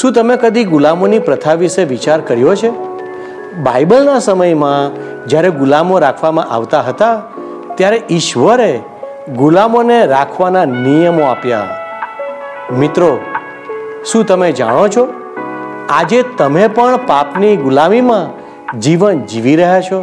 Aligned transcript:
શું 0.00 0.12
તમે 0.12 0.36
કદી 0.36 0.64
ગુલામોની 0.64 1.18
પ્રથા 1.18 1.54
વિશે 1.54 1.84
વિચાર 1.84 2.20
કર્યો 2.20 2.54
છે? 2.54 2.70
બાઇબલના 3.54 4.18
સમયમાં 4.18 4.96
જ્યારે 5.26 5.50
ગુલામો 5.50 5.98
રાખવામાં 5.98 6.44
આવતા 6.44 6.80
હતા, 6.80 7.22
ત્યારે 7.74 8.02
ઈશ્વરે 8.10 8.80
ગુલામોને 9.36 10.06
રાખવાના 10.06 10.64
નિયમો 10.64 11.22
આપ્યા. 11.22 11.68
મિત્રો, 12.78 13.20
શું 14.04 14.26
તમે 14.26 14.52
જાણો 14.52 14.88
છો? 14.88 15.08
આજે 15.88 16.24
તમે 16.38 16.68
પણ 16.68 16.96
પાપની 16.96 17.56
ગુલામીમાં 17.56 18.48
જીવન 18.80 19.20
જીવી 19.20 19.56
રહ્યા 19.56 19.80
છો? 19.80 20.02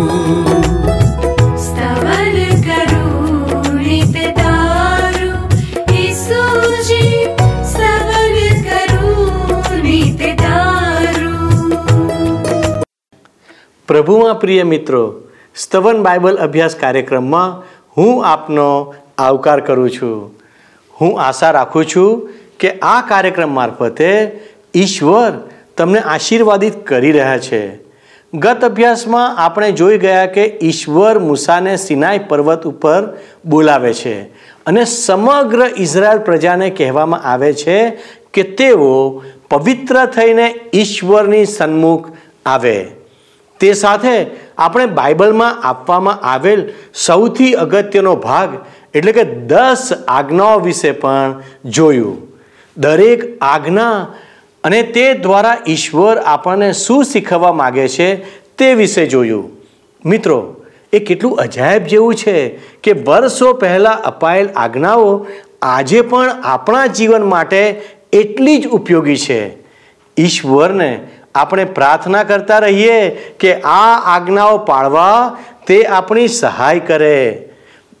પ્રભુમાં 13.91 14.39
પ્રિય 14.39 14.63
મિત્રો, 14.63 15.21
સ્તવન 15.55 16.03
બાઇબલ 16.03 16.35
અભ્યાસ 16.35 16.75
કાર્યક્રમમાં 16.75 17.63
હું 17.97 18.25
આપનો 18.25 18.95
આવકાર 19.17 19.59
કરું 19.59 19.89
છું. 19.89 20.31
હું 21.01 21.21
આશા 21.21 21.51
રાખું 21.51 21.85
છું 21.85 22.29
કે 22.59 22.71
આ 22.71 23.01
કાર્યક્રમ 23.01 23.51
મારફતે 23.53 24.39
ઈશ્વર 24.75 25.49
તમને 25.77 25.99
આશીર્વાદિત 25.99 26.87
કરી 26.87 27.11
રહ્યા 27.11 27.37
છે. 27.37 27.75
ગત 28.33 28.63
અભ્યાસમાં 28.63 29.37
આપણે 29.37 29.71
જોઈ 29.71 29.97
ગયા 29.97 30.25
કે 30.25 30.59
ઈશ્વર 30.63 31.19
મૂસાને 31.19 31.75
સિનાઈ 31.75 32.19
પર્વત 32.19 32.67
ઉપર 32.67 33.17
બોલાવે 33.45 33.93
છે 33.93 34.21
અને 34.65 34.85
સમગ્ર 34.85 35.69
ઇઝરાયલ 35.77 36.19
પ્રજાને 36.19 36.69
કહેવામાં 36.69 37.23
આવે 37.23 37.53
છે 37.53 37.89
કે 38.33 38.43
તેઓ 38.43 39.23
પવિત્ર 39.49 40.05
થઈને 40.05 40.55
ઈશ્વરની 40.73 41.45
સન્મુખ 41.45 42.09
આવે. 42.45 43.00
તે 43.61 43.73
સાથે 43.73 44.15
આપણે 44.57 44.85
બાઇબલમાં 44.85 45.61
આપવામાં 45.63 46.25
આવેલ 46.25 46.63
સૌથી 47.05 47.53
અગત્યનો 47.53 48.15
ભાગ, 48.15 48.57
એટલે 48.93 49.11
કે 49.11 49.23
દસ 49.23 49.89
આજ્ઞાઓ 50.07 50.59
વિશે 50.59 50.91
પણ 50.91 51.35
જોયું. 51.65 52.17
દરેક 52.77 53.23
આજ્ઞા 53.41 53.93
અને 54.63 54.81
તે 54.95 55.05
દ્વારા 55.13 55.57
ઈશ્વર 55.67 56.17
આપણને 56.17 56.71
શું 56.79 57.05
શીખવવા 57.05 57.53
માગે 57.53 57.87
છે 57.87 58.09
તે 58.57 58.73
વિશે 58.73 59.05
જોયું. 59.05 59.51
મિત્રો, 60.05 60.39
એ 60.93 60.99
કેટલું 60.99 61.37
અજાયબ 61.37 61.83
જેવું 61.83 62.15
છે 62.15 62.35
કે 62.83 62.91
વર્ષો 63.07 63.53
પહેલાં 63.53 64.03
અપાયેલ 64.03 64.49
આજ્ઞાઓ 64.55 65.07
આજે 65.61 66.01
પણ 66.01 66.29
આપણા 66.43 66.85
જીવન 66.85 67.23
માટે 67.23 67.81
એટલી 68.13 68.57
જ 68.57 68.67
ઉપયોગી 68.67 69.17
છે. 69.17 69.41
ઈશ્વરને 70.17 70.91
આપણે 71.35 71.65
પ્રાર્થના 71.65 72.23
કરતા 72.23 72.59
રહીએ 72.59 73.09
કે 73.39 73.61
આ 73.61 74.01
આજ્ઞાઓ 74.05 74.57
પાળવા 74.57 75.37
તે 75.67 75.83
આપણી 75.83 76.27
સહાય 76.27 76.79
કરે. 76.79 77.49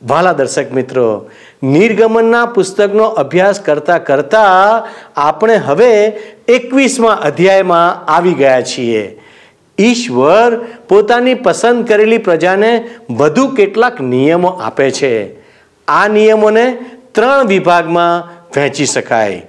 વાલા 0.03 0.33
દર્શક 0.33 0.71
મિત્રો, 0.71 1.29
નિર્ગમનના 1.63 2.45
પુસ્તકનો 2.45 3.03
અભ્યાસ 3.03 3.59
કરતાં 3.59 4.03
કરતાં 4.03 4.87
આપણે 5.21 5.55
હવે 5.55 6.05
એકવીસમાં 6.47 7.19
અધ્યાયમાં 7.19 8.11
આવી 8.11 8.33
ગયા 8.33 8.61
છીએ. 8.61 9.21
ઈશ્વર 9.79 10.57
પોતાની 10.89 11.33
પસંદ 11.33 11.87
કરેલી 11.87 12.17
પ્રજાને 12.17 12.89
વધુ 13.09 13.47
કેટલાક 13.47 14.01
નિયમો 14.01 14.47
આપે 14.47 14.91
છે. 14.91 15.35
આ 15.87 16.07
નિયમોને 16.07 16.77
ત્રણ 17.11 17.47
વિભાગમાં 17.47 18.41
વહેંચી 18.55 18.85
શકાય. 18.85 19.47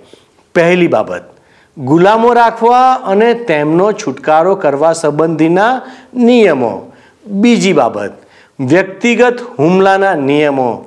પહેલી 0.55 0.87
બાબત 0.87 1.32
ગુલામો 1.79 2.33
રાખવા 2.33 2.93
અને 2.93 3.35
તેમનો 3.35 3.93
છુટકારો 3.93 4.55
કરવા 4.55 4.93
સંબંધીના 4.93 5.83
નિયમો. 6.15 6.93
બીજી 7.27 7.73
બાબત, 7.73 8.13
વ્યક્તિગત 8.61 9.41
હુમલાના 9.59 10.15
નિયમો. 10.15 10.85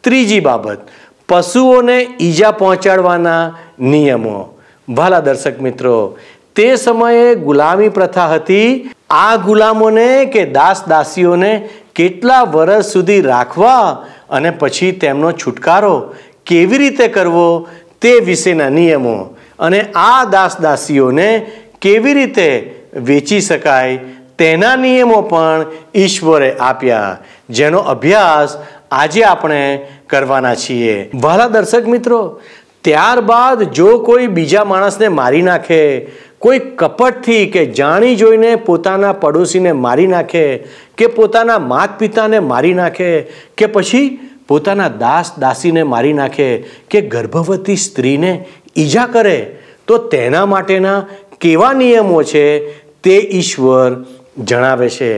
ત્રીજી 0.00 0.40
બાબત, 0.40 0.78
પશુઓને 1.28 2.08
ઈજા 2.20 2.50
પહોંચાડવાના 2.50 3.56
નિયમો. 3.80 4.58
ભલા 4.88 5.20
દર્શક 5.20 5.60
મિત્રો, 5.60 6.18
તે 6.56 6.76
સમયે 6.76 7.34
ગુલામી 7.34 7.88
પ્રથા 7.88 8.26
હતી, 8.26 8.90
આ 9.10 9.36
ગુલામોને 9.36 10.24
કે 10.24 10.44
દાસ 10.44 10.88
દાસીઓને 10.88 11.68
કેટલા 11.94 12.42
વર્ષ 12.42 12.86
સુધી 12.86 13.20
રાખવા 13.20 14.04
અને 14.30 14.50
પછી 14.50 14.92
તેમનો 14.92 15.32
છુટકારો 15.32 16.14
કેવી 16.46 16.78
રીતે 16.78 17.08
કરવો 17.08 17.68
તે 18.00 18.12
વિશેના 18.24 18.68
નિયમો. 18.68 19.35
અને 19.58 19.80
આ 19.94 20.24
દાસ 20.24 20.60
દાસીઓને 20.60 21.46
કેવી 21.80 22.14
રીતે 22.14 22.74
વેચી 22.96 23.40
શકાય 23.40 23.96
તેના 24.38 24.76
નિયમો 24.76 25.20
પણ 25.20 25.64
ઈશ્વરે 25.94 26.52
આપ્યા. 26.52 27.16
જેનો 27.50 27.78
અભ્યાસ 27.78 28.58
આજે 28.90 29.24
આપણે 29.24 29.86
કરવાના 30.06 30.54
છીએ. 30.54 31.10
વાલા 31.14 31.48
દર્શક 31.48 31.86
મિત્રો, 31.86 32.40
ત્યારબાદ 32.82 33.62
જો 33.62 33.98
કોઈ 33.98 34.26
બીજા 34.26 34.64
માણસને 34.64 35.08
મારી 35.08 35.42
નાખે, 35.42 36.06
કોઈ 36.38 36.58
કપટથી 36.58 37.46
કે 37.46 37.66
જાણી 37.66 38.16
જોઈને 38.16 38.56
પોતાના 38.56 39.12
પડોશીને 39.12 39.72
મારી 39.72 40.06
નાખે, 40.06 40.56
કે 40.98 41.06
પોતાના 41.06 41.58
માત 41.58 41.98
પિતાને 41.98 42.38
મારી 42.38 42.74
નાખે, 42.74 43.20
કે 43.56 43.66
પછી 43.66 44.18
પોતાના 44.48 44.88
દાસ 44.88 45.38
દાસીને 45.38 45.82
મારી 45.82 46.12
નાખે, 46.12 46.64
કે 46.90 47.00
ગર્ભવતી 47.00 47.76
સ્ત્રીને 47.76 48.44
ઈજા 48.78 49.06
કરે, 49.06 49.56
તો 49.86 49.98
તેના 49.98 50.46
માટેના 50.46 51.06
કેવા 51.40 51.72
નિયમો 51.72 52.22
છે 52.22 52.72
તે 53.02 53.16
ઈશ્વર 53.32 54.04
જણાવે 54.38 54.88
છે. 54.88 55.12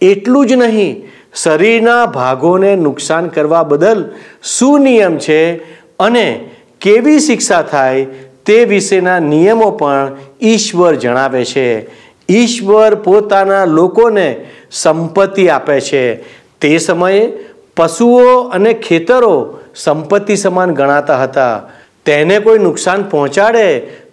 એટલું 0.00 0.46
જ 0.46 0.52
નહીં, 0.52 1.04
શરીરના 1.34 2.06
ભાગોને 2.06 2.76
નુકસાન 2.76 3.28
કરવા 3.28 3.62
બદલ 3.62 4.04
શું 4.42 4.80
નિયમ 4.80 5.18
છે 5.18 5.54
અને 5.98 6.50
કેવી 6.80 7.18
શિક્ષા 7.18 7.62
થાય 7.62 8.04
તે 8.46 8.64
વિશેના 8.64 9.18
નિયમો 9.18 9.70
પણ 9.70 10.16
ઈશ્વર 10.42 10.94
જણાવે 10.94 11.44
છે. 11.44 11.86
ઈશ્વર 12.30 12.94
પોતાના 12.94 13.64
લોકોને 13.64 14.36
સંપત્તિ 14.70 15.48
આપે 15.48 15.80
છે. 15.80 16.14
તે 16.60 16.78
સમયે 16.78 17.32
પશુઓ 17.76 18.42
અને 18.42 18.72
ખેતરો 18.72 19.58
સંપત્તિ 19.76 20.36
સમાન 20.36 20.74
ગણાતા 20.74 21.22
હતા. 21.22 21.70
તેને 22.06 22.36
કોઈ 22.38 22.64
નુકસાન 22.64 23.06
પહોંચાડે, 23.12 23.68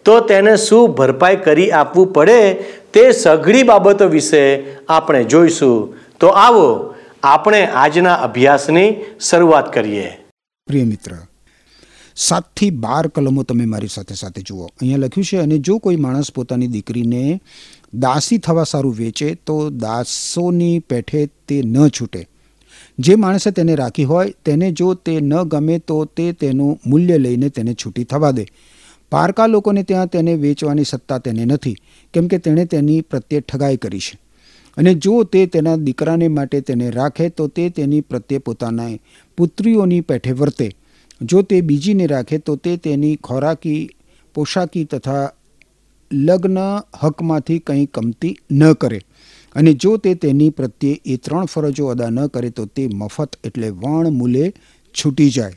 તો 0.06 0.20
તેને 0.30 0.54
શું 0.58 0.94
ભરપાઈ 0.98 1.42
કરી 1.46 1.72
આપવું 1.72 2.14
પડે 2.14 2.40
તે 2.94 3.04
સઘળી 3.14 3.64
બાબતો 3.64 4.08
વિશે 4.08 4.44
આપણે 4.90 5.22
જોઈશું. 5.26 5.98
તો 6.20 6.28
આવો, 6.46 6.70
આપણે 7.24 7.60
આજના 7.82 8.16
અભ્યાસની 8.28 8.88
શરૂઆત 9.30 9.68
કરીએ. 9.74 10.08
પ્રિય 10.68 10.86
મિત્ર, 10.86 11.14
સાતથી 12.16 12.72
બાર 12.86 13.04
કલમો 13.08 13.44
તમે 13.44 13.66
મારી 13.66 13.94
સાથે 13.98 14.16
સાથે 14.16 14.42
જુઓ. 14.42 14.66
અહીંયા 14.80 15.04
લખ્યું 15.06 15.30
છે, 15.30 15.38
અને 15.46 15.58
જો 15.60 15.80
કોઈ 15.80 16.02
માણસ 16.08 16.32
પોતાની 16.32 16.68
દીકરીને 16.68 17.40
દાસી 18.06 18.42
થવા 18.48 18.68
સારું 18.74 19.00
વેચે, 19.00 19.30
તો 19.48 19.56
દાસોની 19.86 20.76
પેઠે 20.80 21.22
તે 21.48 21.62
ન 21.62 21.90
છૂટે. 21.90 22.22
જે 23.02 23.16
માણસે 23.16 23.52
તેને 23.52 23.76
રાખી 23.76 24.04
હોય, 24.04 24.34
તેને 24.46 24.72
જો 24.72 24.94
તે 24.94 25.20
ન 25.22 25.44
ગમે 25.44 25.80
તો 25.80 26.06
તે 26.06 26.32
તેનું 26.32 26.80
મૂલ્ય 26.86 27.18
લઈને 27.18 27.50
તેને 27.50 27.74
છૂટી 27.74 28.04
થવા 28.04 28.32
દે. 28.32 28.46
પારકા 29.12 29.48
લોકોને 29.48 29.84
ત્યાં 29.84 30.08
તેને 30.08 30.36
વેચવાની 30.36 30.84
સત્તા 30.84 31.18
તેને 31.18 31.46
નથી, 31.46 31.76
કેમ 32.14 32.28
કે 32.28 32.38
તેણે 32.38 32.66
તેની 32.66 33.02
પ્રત્યે 33.02 33.40
ઠગાઈ 33.40 33.78
કરી 33.78 34.00
છે. 34.00 34.20
અને 34.78 34.94
જો 34.94 35.24
તે 35.24 35.46
તેના 35.46 35.76
દીકરાને 35.76 36.28
માટે 36.28 36.62
તેને 36.62 36.92
રાખે, 36.92 37.30
તો 37.30 37.48
તે 37.48 37.70
તેની 37.70 38.02
પ્રત્યે 38.02 38.38
પોતાના 38.38 38.90
પુત્રીઓની 39.38 40.02
પેઠે 40.02 40.32
વર્તે. 40.32 40.72
જો 41.22 41.42
તે 41.42 41.62
બીજીને 41.62 42.08
રાખે, 42.08 42.38
તો 42.38 42.56
તે 42.56 42.78
તેની 42.78 43.16
ખોરાકી, 43.16 43.90
પોશાકી 44.34 44.84
તથા 44.84 45.32
લગ્ન 46.14 46.58
હકમાંથી 47.00 47.60
કંઈ 47.60 47.86
કમતી 47.86 48.38
ન 48.52 48.74
કરે. 48.74 49.02
અને 49.56 49.74
જો 49.74 49.98
તે 49.98 50.14
તેની 50.14 50.50
પ્રત્યે 50.50 51.02
એ 51.06 51.18
ત્રણ 51.18 51.46
ફરજો 51.46 51.88
અદા 51.88 52.10
ન 52.10 52.28
કરે 52.28 52.50
તો 52.50 52.66
તે 52.66 52.90
મફત 52.94 53.36
એટલે 53.44 53.70
વણ 53.70 54.10
મૂલે 54.10 54.54
છૂટી 54.94 55.30
જાય. 55.30 55.56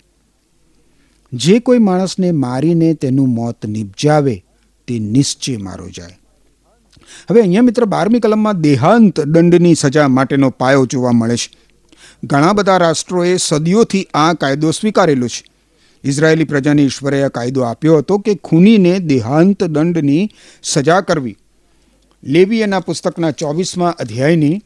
જે 1.32 1.58
કોઈ 1.58 1.78
માણસને 1.78 2.32
મારીને 2.32 2.94
તેનું 2.94 3.28
મોત 3.28 3.66
નિપજાવે, 3.66 4.44
તે 4.86 4.98
નિશ્ચય 4.98 5.56
મારો 5.56 5.90
જાય. 5.90 6.18
હવે 7.30 7.40
અહીંયા 7.40 7.62
મિત્ર 7.62 7.84
બારમી 7.84 8.20
કલમમાં 8.20 8.60
દેહાંત 8.60 9.20
દંડની 9.20 9.74
સજા 9.74 10.08
માટેનો 10.08 10.50
પાયો 10.50 10.86
જોવા 10.86 11.12
મળે 11.12 11.36
છે. 11.36 11.56
ઘણા 12.24 12.52
બધા 12.52 12.76
રાષ્ટ્રોએ 12.76 13.36
સદીઓથી 13.36 14.06
આ 14.14 14.32
કાયદો 14.32 14.70
સ્વીકારેલો 14.70 15.26
છે. 15.26 15.44
ઇઝરાયેલી 16.04 16.44
પ્રજાને 16.44 16.82
ઈશ્વરે 16.82 17.22
આ 17.22 17.28
કાયદો 17.28 17.62
આપ્યો 17.62 17.98
હતો 17.98 18.18
કે 18.18 18.34
ખૂનીને 18.34 18.98
દેહાંત 18.98 19.64
દંડની 19.64 20.30
સજા 20.62 21.00
કરવી. 21.00 21.36
લેવીયના 22.24 22.80
પુસ્તકના 22.80 23.30
ચોવીસમાં 23.30 23.96
અધ્યાયની 23.96 24.62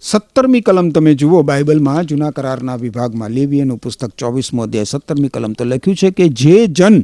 સત્તરમી 0.00 0.60
કલમ 0.60 0.90
તમે 0.90 1.14
જુઓ 1.14 1.42
બાઇબલમાં, 1.42 2.04
જૂના 2.04 2.30
કરારના 2.30 2.76
વિભાગમાં, 2.76 3.30
લેવીયનું 3.30 3.78
પુસ્તક 3.78 4.08
ચોવીસમો 4.08 4.62
અધ્યાય, 4.62 4.84
સત્તરમી 4.84 5.28
કલમ 5.28 5.52
તો 5.52 5.64
લખ્યું 5.64 5.96
છે 5.96 6.10
કે 6.10 6.28
જે 6.28 6.66
જન 6.66 7.02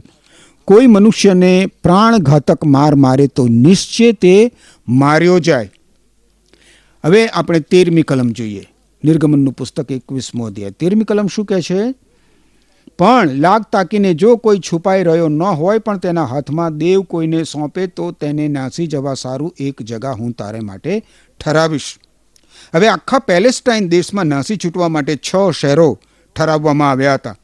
કોઈ 0.65 0.87
મનુષ્યને 0.87 1.67
પ્રાણઘાતક 1.83 2.65
માર 2.65 2.95
મારે 2.95 3.27
તો 3.27 3.49
નિશ્ચય 3.49 4.13
તે 4.13 4.53
માર્યો 4.89 5.39
જાય. 5.39 5.71
હવે 7.05 7.29
આપણે 7.29 7.61
તેરમી 7.61 8.03
કલમ 8.03 8.29
જોઈએ. 8.29 8.67
નિર્ગમનનું 9.05 9.53
પુસ્તક 9.53 9.93
એકવીસમો 9.93 10.47
અધ્યાય. 10.47 10.71
તેરમી 10.71 11.05
કલમ 11.05 11.27
શું 11.27 11.45
કહે 11.45 11.63
છે? 11.63 11.95
પણ 12.99 13.41
લાગ 13.41 13.65
તાકીને 13.73 14.15
જો 14.15 14.37
કોઈ 14.37 14.61
છુપાઈ 14.61 15.03
રહ્યો 15.05 15.29
ન 15.29 15.43
હોય 15.59 15.79
પણ 15.79 15.99
તેના 15.99 16.27
હાથમાં 16.27 16.79
દેવ 16.79 17.03
કોઈને 17.03 17.45
સોંપે 17.45 17.87
તો 17.87 18.07
તેને 18.13 18.47
નાસી 18.49 18.87
જવા 18.87 19.15
સારું 19.15 19.53
એક 19.67 19.83
જગા 19.83 20.15
હું 20.21 20.33
તારે 20.35 20.61
માટે 20.61 20.95
ઠરાવીશ. 21.41 21.91
હવે 22.75 22.89
આખા 22.89 23.21
પેલેસ્ટાઇન 23.21 23.87
દેશમાં 23.91 24.27
નાસી 24.27 24.57
છૂટવા 24.57 24.89
માટે 24.89 25.17
છ 25.17 25.31
શહેરો 25.61 25.91
ઠરાવવામાં 26.37 26.91
આવ્યા 26.91 27.15
હતા. 27.15 27.37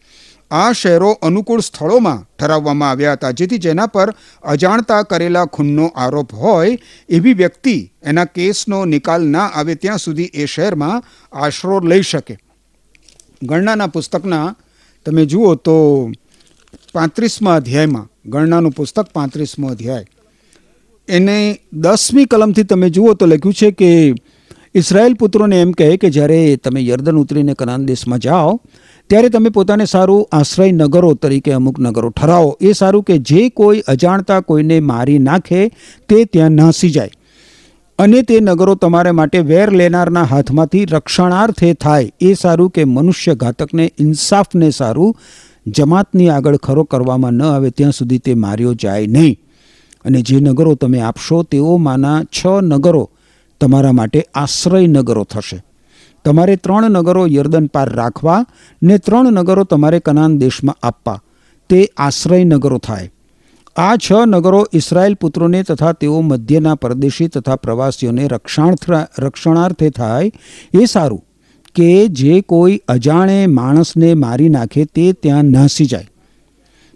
આ 0.51 0.73
શહેરો 0.73 1.13
અનુકૂળ 1.23 1.61
સ્થળોમાં 1.61 2.27
ઠરાવવામાં 2.39 2.91
આવ્યા 2.91 3.13
હતા, 3.13 3.33
જેથી 3.33 3.59
જેના 3.59 3.87
પર 3.87 4.13
અજાણતા 4.45 5.03
કરેલા 5.05 5.47
ખૂનનો 5.47 5.87
આરોપ 5.97 6.33
હોય 6.33 6.79
એવી 7.09 7.35
વ્યક્તિ 7.35 7.77
એના 8.03 8.25
કેસનો 8.25 8.85
નિકાલ 8.85 9.23
ના 9.29 9.47
આવે 9.55 9.75
ત્યાં 9.77 9.99
સુધી 9.99 10.31
એ 10.35 10.47
શહેરમાં 10.47 11.03
આશરો 11.33 11.81
લઈ 11.81 12.03
શકે. 12.03 12.39
ગણનાના 13.43 13.87
પુસ્તકના 13.87 14.47
તમે 15.07 15.27
જુઓ 15.27 15.55
તો 15.55 15.77
પાંત્રીસમા 16.95 17.55
અધ્યાયમાં, 17.55 18.07
ગણનાનું 18.27 18.73
પુસ્તક 18.73 19.09
પાંત્રીસમો 19.13 19.69
અધ્યાય. 19.69 20.05
એને 21.09 21.59
દસમી 21.73 22.25
કલમથી 22.25 22.63
તમે 22.63 22.91
જુઓ 22.91 23.15
તો 23.15 23.27
લખ્યું 23.27 23.55
છે 23.55 23.71
કે 23.71 24.15
ઇસરાયેલ 24.75 25.15
પુત્રોને 25.15 25.61
એમ 25.61 25.73
કહે 25.73 25.97
કે 25.97 26.11
જ્યારે 26.11 26.57
તમે 26.57 26.81
યર્દન 26.87 27.17
ઉતરીને 27.17 27.55
કનાન 27.55 27.87
દેશમાં 27.87 28.19
જાઓ, 28.19 28.61
ત્યારે 29.11 29.29
તમે 29.29 29.49
પોતાને 29.49 29.85
સારું 29.85 30.29
આશ્રય 30.33 30.73
નગરો 30.73 31.15
તરીકે 31.15 31.53
અમુક 31.53 31.79
નગરો 31.79 32.11
ઠરાવો. 32.11 32.57
એ 32.61 32.73
સારું 32.73 33.03
કે 33.03 33.19
જે 33.19 33.49
કોઈ 33.49 33.83
અજાણતા 33.89 34.41
કોઈને 34.41 34.81
મારી 34.81 35.19
નાખે 35.19 35.69
તે 36.09 36.25
ત્યાં 36.25 36.51
નાસી 36.51 36.91
જાય. 36.91 37.11
અને 37.99 38.23
તે 38.23 38.41
નગરો 38.41 38.75
તમારે 38.75 39.11
માટે 39.11 39.39
વેર 39.39 39.71
લેનારના 39.71 40.23
હાથમાંથી 40.23 40.85
રક્ષણાર્થે 40.85 41.75
થાય 41.75 42.13
એ 42.21 42.35
સારું 42.35 42.71
કે 42.71 42.85
મનુષ્ય 42.85 43.35
ઘાતકને 43.35 43.93
ઇન્સાફને 43.99 44.71
સારું, 44.71 45.17
જમાતની 45.67 46.29
આગળ 46.29 46.57
ખરો 46.57 46.85
કરવામાં 46.85 47.33
ન 47.33 47.43
આવે 47.43 47.71
ત્યાં 47.71 47.93
સુધી 47.93 48.19
તે 48.19 48.35
માર્યો 48.35 48.75
જાય 48.75 49.07
નહીં. 49.07 49.41
અને 50.05 50.23
જે 50.23 50.41
નગરો 50.41 50.75
તમે 50.75 51.01
આપશો 51.01 51.43
તેઓમાંના 51.43 52.23
છ 52.23 52.47
નગરો 52.47 53.11
તમારા 53.61 53.93
માટે 53.93 54.27
આશ્રય 54.35 54.87
નગરો 54.87 55.25
થશે. 55.25 55.65
તમારે 56.25 56.57
ત્રણ 56.57 56.91
નગરો 56.91 57.27
યર્દન 57.27 57.67
પાર 57.67 57.91
રાખવા 57.91 58.47
ને 58.83 58.99
ત્રણ 58.99 59.33
નગરો 59.33 59.65
તમારે 59.65 59.99
કનાન 59.99 60.39
દેશમાં 60.39 60.77
આપવા. 60.83 61.23
તે 61.69 61.89
આશ્રય 61.97 62.45
નગરો 62.45 62.79
થાય. 62.79 63.11
આ 63.77 63.97
છ 63.97 64.13
નગરો 64.27 64.67
ઇસરાયેલ 64.73 65.15
પુત્રોને 65.15 65.63
તથા 65.63 65.93
તેઓ 65.93 66.21
મધ્યના 66.21 66.75
પરદેશી 66.75 67.29
તથા 67.29 67.57
પ્રવાસીઓને 67.57 68.29
રક્ષાર્થ 68.29 68.91
રક્ષણાર્થે 69.19 69.91
થાય 69.91 70.33
એ 70.83 70.85
સારું 70.85 71.25
કે 71.75 72.09
જે 72.09 72.41
કોઈ 72.41 72.81
અજાણે 72.89 73.47
માણસને 73.47 74.15
મારી 74.15 74.49
નાખે 74.49 74.85
તે 74.85 75.13
ત્યાં 75.13 75.45
નાસી 75.45 75.85
જાય. 75.85 76.11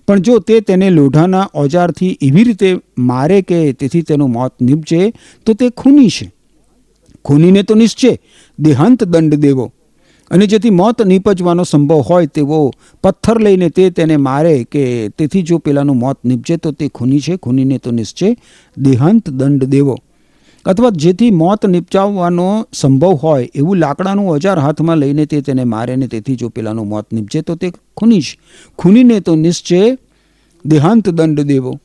પણ 0.09 0.19
જો 0.19 0.39
તે 0.39 0.61
તેને 0.61 0.91
લોઢાના 0.91 1.51
ઓજારથી 1.55 2.19
એવી 2.23 2.45
રીતે 2.45 2.79
મારે 2.99 3.43
કે 3.43 3.73
તેથી 3.73 4.03
તેનું 4.03 4.31
મોત 4.31 4.63
નીપજે, 4.63 5.13
તો 5.47 5.55
તે 5.55 5.71
ખૂની 5.71 6.09
છે. 6.09 6.35
ખૂનીને 7.25 7.63
તો 7.63 7.75
નિશ્ચય, 7.75 8.19
દેહાંત 8.59 9.05
દંડ 9.05 9.35
દેવો. 9.35 9.73
અને 10.31 10.47
જેથી 10.47 10.71
મોત 10.71 11.03
નીપજવાનો 11.03 11.65
સંભવ 11.65 11.95
હોય 11.95 12.27
તેવો 12.27 12.73
પથ્થર 13.03 13.41
લઈને 13.41 13.69
તે 13.69 13.91
તેને 13.91 14.17
મારે 14.17 14.65
કે 14.65 15.09
તેથી 15.09 15.43
જો 15.43 15.59
પેલાનું 15.59 15.97
મોત 15.97 16.19
નીપજે 16.25 16.57
તો 16.57 16.73
તે 16.73 16.89
ખૂની 16.89 17.21
છે, 17.21 17.37
ખૂનીને 17.37 17.79
તો 17.79 17.91
નિશ્ચય 17.91 18.37
દેહાંત 18.79 19.31
દંડ 19.31 19.65
દેવો. 19.65 19.97
અથવા 20.65 20.91
જેથી 20.91 21.31
મોત 21.31 21.67
નીપજાવવાનો 21.67 22.67
સંભવ 22.73 23.15
હોય 23.15 23.49
એવું 23.55 23.77
લાકડાનું 23.77 24.31
ઓજાર 24.31 24.59
હાથમાં 24.59 24.97
લઈને 24.97 25.27
તે 25.27 25.41
તેને 25.41 25.65
મારે 25.65 25.97
ને 25.97 26.07
તેથી 26.07 26.37
જો 26.37 26.49
પેલાનું 26.49 26.89
મોત 26.89 27.13
નીપજે 27.13 27.41
તો 27.41 27.55
તે 27.55 27.73
ખૂની 27.97 28.21
છે. 28.21 28.39
ખૂનીને 28.79 29.21
તો 29.21 29.37
નિશ્ચય 29.37 29.99
દેહાંત 30.67 31.09
દંડ 31.09 31.41
દેવો. 31.41 31.81